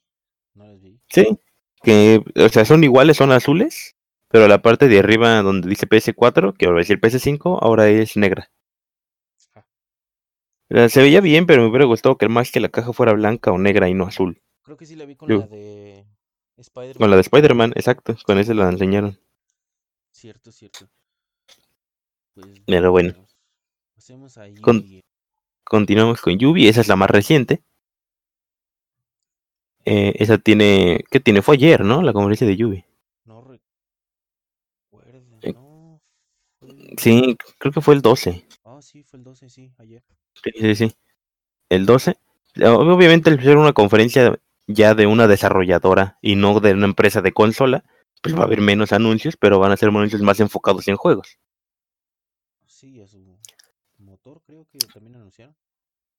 [1.10, 1.40] Sí,
[1.84, 3.96] que, o sea, son iguales, son azules,
[4.28, 8.16] pero la parte de arriba donde dice PS4, que va a decir PS5, ahora es
[8.18, 8.52] negra.
[9.56, 10.88] Ah.
[10.90, 13.58] Se veía bien, pero me hubiera gustado que más que la caja fuera blanca o
[13.58, 14.42] negra y no azul.
[14.64, 16.06] Creo que sí la vi con Yo- la de
[16.58, 16.98] Spider-Man.
[17.00, 19.18] Con la de Spider-Man, exacto, con esa la enseñaron.
[20.12, 20.88] Cierto, cierto.
[22.36, 23.14] Pues Pero bueno.
[23.14, 23.36] vamos,
[23.96, 25.04] Pasemos a Con- Yubi.
[25.64, 27.62] Continuamos con Yubi, esa es la más reciente.
[29.92, 31.42] Eh, esa tiene, ¿qué tiene?
[31.42, 32.04] Fue ayer, ¿no?
[32.04, 32.86] La conferencia de Yubi.
[33.26, 35.40] No recuerdo.
[35.42, 35.54] Eh.
[35.54, 36.00] No.
[36.96, 38.46] Sí, creo que fue el 12.
[38.62, 40.04] Oh, sí, fue el 12, sí, ayer.
[40.44, 40.96] Sí, sí, sí.
[41.70, 42.18] El 12.
[42.62, 47.32] Obviamente, al ser una conferencia ya de una desarrolladora y no de una empresa de
[47.32, 47.84] consola,
[48.22, 51.40] pues va a haber menos anuncios, pero van a ser anuncios más enfocados en juegos.
[52.68, 53.18] Sí, a su
[53.98, 55.56] motor creo que también anunciaron.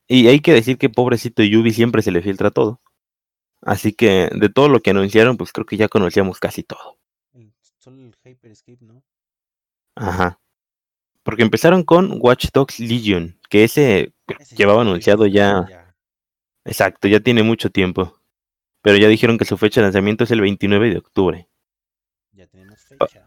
[0.09, 2.81] Y hay que decir que pobrecito Yubi siempre se le filtra todo.
[3.63, 6.99] Así que de todo lo que anunciaron, pues creo que ya conocíamos casi todo.
[7.35, 9.03] El, solo el Hyperscape, ¿no?
[9.97, 10.41] Ajá.
[11.23, 15.67] Porque empezaron con Watch Dogs Legion, que ese, Ese llevaba anunciado ya.
[15.69, 15.95] ya.
[16.65, 18.21] Exacto, ya tiene mucho tiempo.
[18.83, 21.49] Pero ya dijeron que su fecha de lanzamiento es el 29 de octubre.
[22.33, 23.27] Ya tenemos fecha.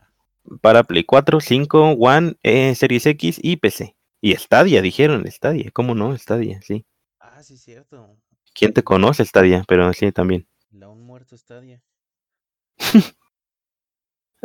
[0.62, 3.96] Para Play 4, 5, One, eh, Series X y PC.
[4.20, 5.70] Y Stadia, dijeron, Stadia.
[5.72, 6.18] ¿Cómo no?
[6.18, 6.86] Stadia, sí.
[7.20, 8.18] Ah, sí, cierto.
[8.54, 9.64] ¿Quién te conoce Stadia?
[9.68, 10.48] Pero sí, también.
[10.72, 11.82] La un muerto Stadia.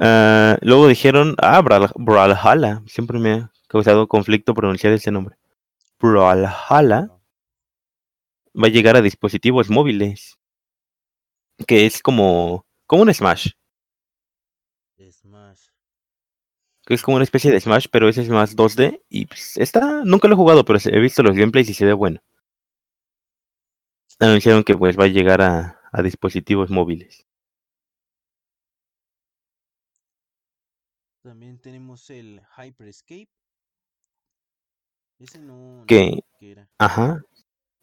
[0.01, 2.83] Ah, luego dijeron, ah, Bral- Brawlhalla.
[2.87, 5.37] Siempre me ha causado conflicto pronunciar ese nombre.
[5.99, 7.11] Brawlhalla
[8.55, 10.39] va a llegar a dispositivos móviles.
[11.67, 13.51] Que es como, como un Smash.
[15.11, 15.67] Smash.
[16.87, 19.03] Que es como una especie de Smash, pero ese es más 2D.
[19.09, 21.93] Y pues, está, nunca lo he jugado, pero he visto los gameplays y se ve
[21.93, 22.21] bueno.
[24.21, 27.27] Anunciaron que pues va a llegar a, a dispositivos móviles.
[31.23, 33.29] También tenemos el Hyperscape.
[35.19, 35.85] Ese no.
[35.87, 36.69] Que- era.
[36.79, 37.23] Ajá.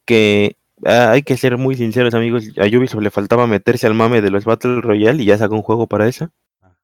[0.05, 2.45] Que ah, hay que ser muy sinceros, amigos.
[2.57, 5.61] A Ubisoft le faltaba meterse al mame de los Battle Royale y ya sacó un
[5.61, 6.29] juego para eso.
[6.61, 6.75] Ah.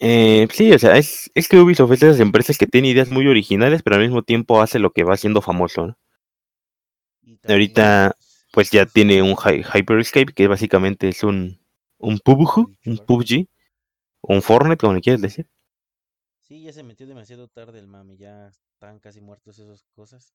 [0.00, 3.10] Eh, sí, o sea, es, es que Ubisoft es de esas empresas que tiene ideas
[3.10, 5.88] muy originales, pero al mismo tiempo hace lo que va siendo famoso.
[5.88, 5.98] ¿no?
[7.48, 8.14] Ahorita,
[8.52, 11.60] Pues ya tiene un Hy- Hyperscape, que básicamente es un,
[11.98, 12.98] un PUBG, un.
[12.98, 13.48] PUBG,
[14.22, 15.48] un Fortnite, como le quieres decir.
[16.40, 18.16] Sí, ya se metió demasiado tarde el mame.
[18.16, 20.34] Ya están casi muertos esas cosas.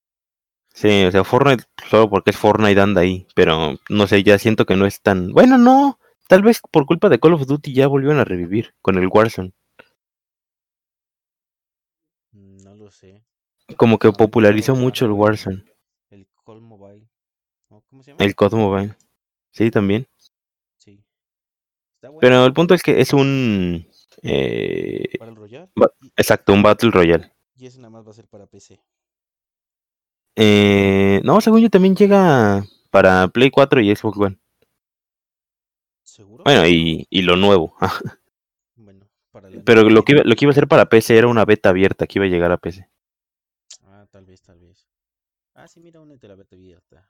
[0.74, 4.66] Sí, o sea, Fortnite solo porque es Fortnite anda ahí, pero no sé, ya siento
[4.66, 5.32] que no es tan...
[5.32, 8.98] Bueno, no, tal vez por culpa de Call of Duty ya volvieron a revivir con
[8.98, 9.54] el Warzone.
[12.34, 13.24] Mm, No lo sé.
[13.78, 15.64] Como que popularizó mucho el Warzone,
[16.46, 17.08] Call Mobile.
[17.70, 17.84] ¿no?
[17.90, 18.24] ¿Cómo se llama?
[18.24, 18.96] el COD Mobile.
[19.52, 20.08] Sí, también.
[20.78, 21.04] Sí.
[21.96, 22.20] Está bueno.
[22.22, 23.88] Pero el punto es que es un...
[24.22, 25.70] eh, Para el Royal.
[25.82, 27.32] Va- Y, exacto, un Battle Royale.
[27.56, 28.80] y ese nada más va a ser para PC.
[30.36, 34.38] Eh, no, según yo también llega para Play 4 y Xbox One.
[36.04, 36.44] ¿Seguro?
[36.44, 37.76] Bueno, y, y lo nuevo.
[38.76, 41.46] Bueno, para Pero lo que, iba, lo que iba a ser para PC era una
[41.46, 42.90] beta abierta que iba a llegar a PC.
[43.86, 44.88] Ah, tal vez, tal vez.
[45.64, 47.10] Ah, sí, mira, únete a la beta abierta.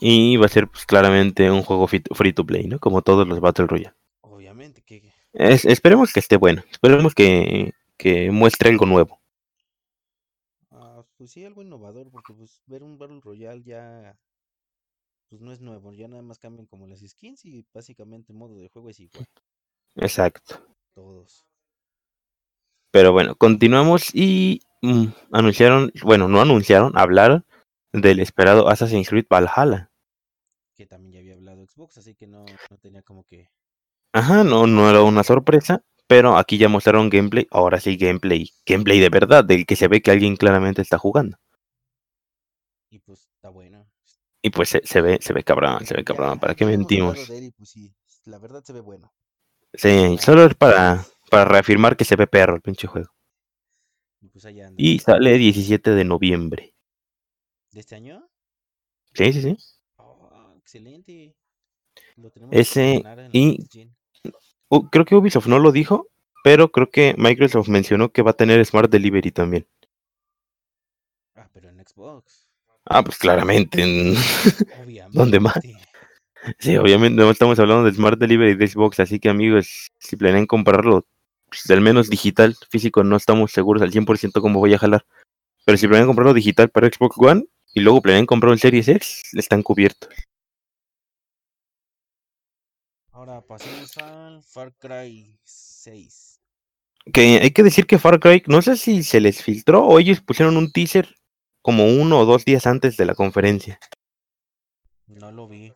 [0.00, 2.80] Y va a ser pues, claramente un juego free to play, ¿no?
[2.80, 3.94] Como todos los Battle Royale.
[4.20, 6.62] Obviamente que Es- esperemos que esté bueno.
[6.70, 9.20] Esperemos que, que muestre algo nuevo.
[10.70, 14.18] Ah, pues sí, algo innovador, porque pues ver un Battle Royale ya
[15.30, 18.58] pues no es nuevo, ya nada más cambian como las skins y básicamente el modo
[18.58, 19.26] de juego es igual,
[20.06, 20.62] Exacto.
[20.94, 21.46] todos.
[22.90, 27.44] Pero bueno, continuamos y mm, anunciaron, bueno, no anunciaron, hablaron
[27.92, 29.90] del esperado Assassin's Creed Valhalla.
[30.74, 33.50] Que también ya había hablado Xbox, así que no, no tenía como que...
[34.12, 39.00] Ajá, no, no era una sorpresa, pero aquí ya mostraron gameplay, ahora sí gameplay, gameplay
[39.00, 41.36] de verdad, del que se ve que alguien claramente está jugando.
[42.90, 43.86] Y pues está bueno.
[44.40, 47.28] Y pues se, se ve, se ve cabrón, se ve cabrón, ¿para qué mentimos?
[47.28, 47.92] él pues sí,
[48.24, 49.12] la verdad se ve bueno.
[49.74, 51.04] Sí, solo es para.
[51.28, 53.10] Para reafirmar que se ve perro el pinche juego.
[54.20, 54.74] Y pues allá anda.
[54.76, 56.74] Y sale 17 de noviembre.
[57.70, 58.26] ¿De este año?
[59.14, 59.56] Sí, sí, sí.
[59.96, 61.34] Oh, excelente.
[62.16, 63.02] Lo tenemos Ese
[63.32, 63.58] y-.
[64.70, 66.08] Uh, creo que Ubisoft no lo dijo,
[66.44, 69.66] pero creo que Microsoft mencionó que va a tener Smart Delivery también.
[71.34, 72.48] Ah, pero en Xbox.
[72.84, 73.82] Ah, pues claramente.
[73.82, 74.14] en-
[74.82, 75.08] Obviamente.
[75.12, 75.58] ¿Dónde más?
[76.58, 80.46] Sí, obviamente no estamos hablando del Smart Delivery de Xbox, así que amigos, si planean
[80.46, 81.06] comprarlo,
[81.48, 85.04] pues, al menos digital, físico, no estamos seguros al 100% cómo voy a jalar.
[85.64, 87.44] Pero si planean comprarlo digital para Xbox One
[87.74, 90.08] y luego planean comprar un Series X, están cubiertos.
[93.12, 96.40] Ahora pasemos al Far Cry 6.
[97.12, 100.20] Que hay que decir que Far Cry, no sé si se les filtró o ellos
[100.20, 101.16] pusieron un teaser
[101.62, 103.78] como uno o dos días antes de la conferencia.
[105.06, 105.72] No lo vi.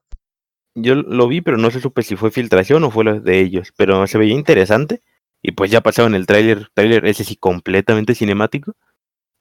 [0.74, 3.72] Yo lo vi, pero no se supe si fue filtración o fue de ellos.
[3.76, 5.02] Pero se veía interesante.
[5.43, 8.74] Y pues ya pasaron el tráiler, tráiler ese sí completamente cinemático.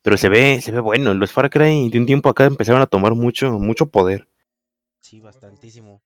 [0.02, 1.14] Pero se ve, se ve bueno.
[1.14, 4.28] Los Far Cry de un tiempo acá empezaron a tomar mucho, mucho poder.
[4.99, 6.02] Sí, bastantísimo.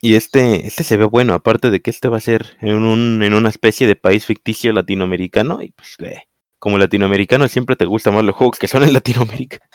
[0.00, 3.22] Y este, este se ve bueno, aparte de que este va a ser en, un,
[3.22, 5.62] en una especie de país ficticio latinoamericano.
[5.62, 6.24] Y pues, eh,
[6.58, 9.66] como latinoamericano, siempre te gustan más los juegos que son en Latinoamérica.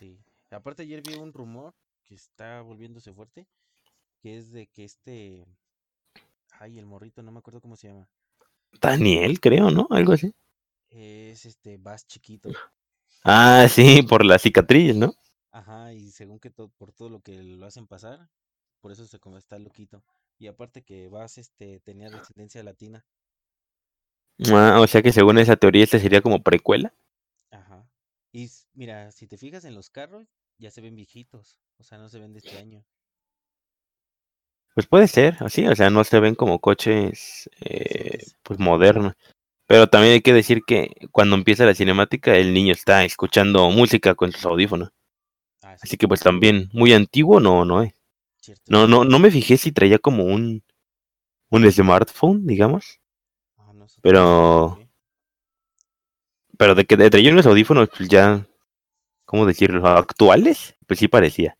[0.00, 0.18] Sí.
[0.50, 3.46] Aparte, ayer vi un rumor que está volviéndose fuerte,
[4.20, 5.46] que es de que este.
[6.60, 8.08] Ay, el morrito, no me acuerdo cómo se llama.
[8.80, 9.86] Daniel, creo, ¿no?
[9.90, 10.34] Algo así.
[10.90, 12.50] Es este Bass chiquito.
[13.24, 15.12] Ah, sí, por la cicatriz, ¿no?
[15.52, 18.28] Ajá, y según que todo, por todo lo que lo hacen pasar,
[18.80, 20.02] por eso se como está loquito.
[20.38, 23.04] Y aparte que Bass este tenía descendencia latina.
[24.52, 26.94] Ah, o sea que según esa teoría este sería como precuela.
[27.50, 27.88] Ajá.
[28.32, 30.28] Y mira, si te fijas en los carros,
[30.58, 32.84] ya se ven viejitos, o sea, no se ven de este año.
[34.78, 39.14] Pues puede ser, así, o sea, no se ven como coches eh, pues modernos.
[39.66, 44.14] Pero también hay que decir que cuando empieza la cinemática el niño está escuchando música
[44.14, 44.90] con sus audífonos.
[45.64, 47.92] Ah, sí, Así que pues también muy antiguo no, no es.
[48.40, 48.62] cierto.
[48.68, 50.62] No, no, no me fijé si traía como un,
[51.50, 53.00] un smartphone, digamos.
[53.56, 54.78] Ah, no sé, Pero,
[56.56, 58.46] pero de que de traía unos audífonos pues ya,
[59.24, 59.84] ¿cómo decirlo?
[59.88, 61.57] Actuales, pues sí parecía.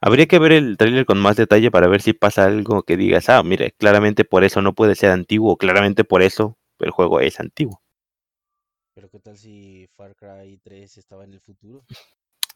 [0.00, 3.28] Habría que ver el tráiler con más detalle para ver si pasa algo que digas,
[3.28, 7.38] ah, mire, claramente por eso no puede ser antiguo, claramente por eso el juego es
[7.40, 7.80] antiguo.
[8.94, 11.86] Pero qué tal si Far Cry 3 estaba en el futuro?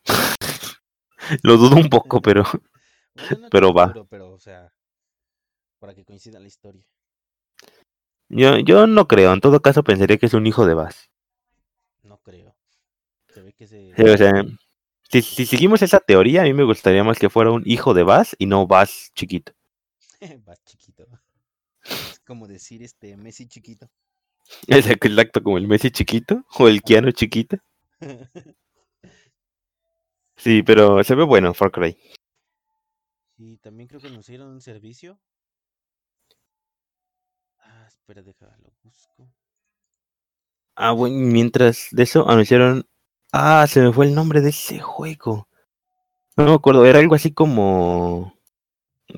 [1.43, 2.45] Lo dudo un poco, pero
[3.15, 3.93] Bueno, no Pero va.
[3.93, 4.71] futuro, pero o sea,
[5.79, 6.87] para que coincida la historia.
[8.29, 9.33] yo, yo no creo.
[9.33, 11.09] En todo caso pensaría que es un hijo de Bass.
[12.03, 12.55] No creo.
[13.29, 14.33] Se ve que se Sí, o sea,
[15.13, 18.03] si, si seguimos esa teoría, a mí me gustaría más que fuera un hijo de
[18.03, 19.53] Bass y no Bass chiquito.
[20.49, 21.07] va chiquito.
[21.85, 23.91] Es como decir este Messi chiquito.
[24.67, 27.59] Es exacto como el Messi chiquito o el Keanu chiquito.
[30.37, 31.97] Sí, pero se ve bueno Far Cry.
[33.37, 35.21] y también creo que anunciaron un servicio.
[37.59, 39.31] Ah, espera, déjalo, busco.
[40.75, 42.85] Ah, bueno, mientras de eso anunciaron.
[43.33, 45.49] Ah, se me fue el nombre de ese juego.
[46.37, 48.35] No me acuerdo, era algo así como.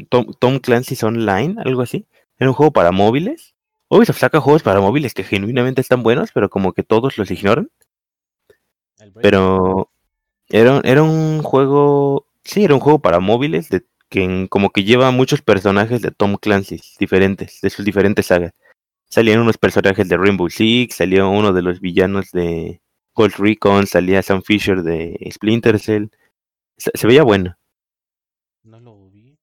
[0.09, 2.07] Tom, Tom Clancy's Online, algo así.
[2.39, 3.55] Era un juego para móviles.
[3.89, 7.71] Ubisoft saca juegos para móviles que genuinamente están buenos, pero como que todos los ignoran.
[9.21, 9.91] Pero
[10.49, 12.27] era, era un juego.
[12.45, 16.37] Sí, era un juego para móviles de, que como que lleva muchos personajes de Tom
[16.37, 18.53] Clancy diferentes, de sus diferentes sagas.
[19.09, 22.81] Salían unos personajes de Rainbow Six, salió uno de los villanos de
[23.15, 26.07] Ghost Recon, salía Sam Fisher de Splinter Cell.
[26.77, 27.57] Se, se veía bueno.
[28.63, 29.39] No lo vi.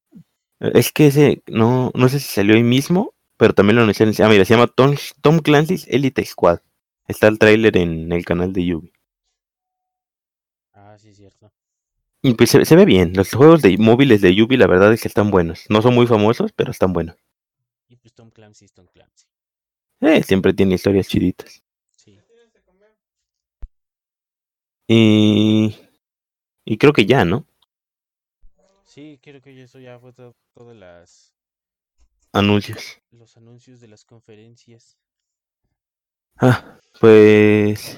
[0.60, 4.14] Es que ese, no, no sé si salió ahí mismo, pero también lo anunciaron.
[4.20, 6.60] Ah, mira, se llama Tom, Tom Clancy's Elite Squad.
[7.08, 8.94] Está el tráiler en el canal de Yubi.
[10.74, 11.52] Ah, sí, es cierto.
[12.22, 13.14] Y pues se, se ve bien.
[13.16, 15.66] Los juegos de móviles de Yubi, la verdad es que están buenos.
[15.70, 17.16] No son muy famosos, pero están buenos.
[17.90, 19.26] Y pues Tom Clancy es Tom Clancy.
[20.02, 21.64] Eh, siempre tiene historias chiditas.
[21.96, 22.20] Sí.
[24.94, 25.74] Y,
[26.66, 27.46] y creo que ya, ¿no?
[28.84, 31.34] Sí, creo que eso ya fue to- todas las
[32.34, 33.00] Anuncios.
[33.12, 34.98] los anuncios de las conferencias.
[36.38, 37.98] Ah, pues,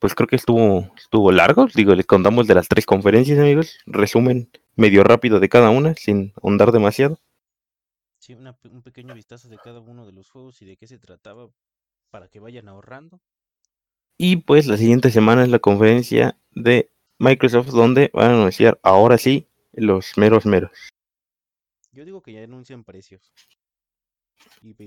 [0.00, 1.66] pues creo que estuvo, estuvo largo.
[1.74, 3.78] Digo, les contamos de las tres conferencias, amigos.
[3.86, 7.18] Resumen medio rápido de cada una, sin ahondar demasiado.
[8.20, 10.98] Sí, una un pequeño vistazo de cada uno de los juegos y de qué se
[11.00, 11.50] trataba
[12.10, 13.20] para que vayan ahorrando.
[14.18, 19.16] Y pues la siguiente semana es la conferencia de Microsoft, donde van a anunciar ahora
[19.16, 20.72] sí los meros meros.
[21.92, 23.32] Yo digo que ya anuncian precios.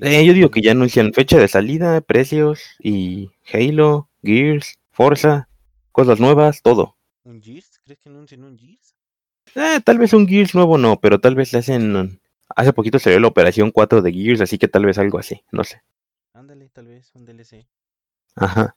[0.02, 5.48] Eh, yo digo que ya anuncian fecha de salida, precios y Halo, Gears, Forza,
[5.94, 6.98] cosas nuevas, todo.
[7.24, 7.80] ¿Un Gears?
[7.86, 8.96] ¿Crees que anuncian un Gears?
[9.56, 12.20] Eh, tal vez un Gears nuevo no, pero tal vez le hacen...
[12.54, 15.64] Hace poquito salió la operación 4 de Gears, así que tal vez algo así, no
[15.64, 15.82] sé.
[16.34, 17.66] Ándale, tal vez, un DLC.
[18.36, 18.76] Ajá.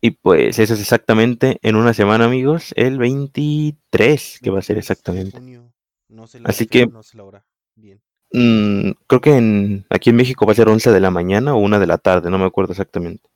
[0.00, 4.76] Y pues eso es exactamente en una semana, amigos, el 23, que va a ser
[4.76, 5.38] 23 de exactamente.
[5.38, 5.72] junio.
[6.08, 7.44] No sé la Así fecha, que- no sé la hora.
[7.74, 8.00] Bien.
[8.32, 11.58] Mm, creo que en, aquí en México va a ser 11 de la mañana o
[11.58, 13.28] 1 de la tarde, no me acuerdo exactamente.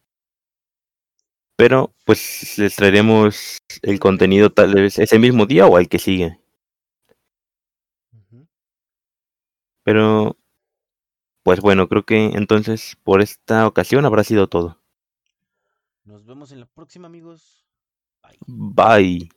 [1.57, 6.39] Pero pues les traeremos el contenido tal vez ese mismo día o al que sigue.
[9.85, 10.37] Pero
[11.45, 14.81] pues bueno, creo que entonces por esta ocasión habrá sido todo.
[16.05, 17.67] Nos vemos en la próxima, amigos.
[18.23, 18.39] Bye.
[18.47, 19.29] Bye.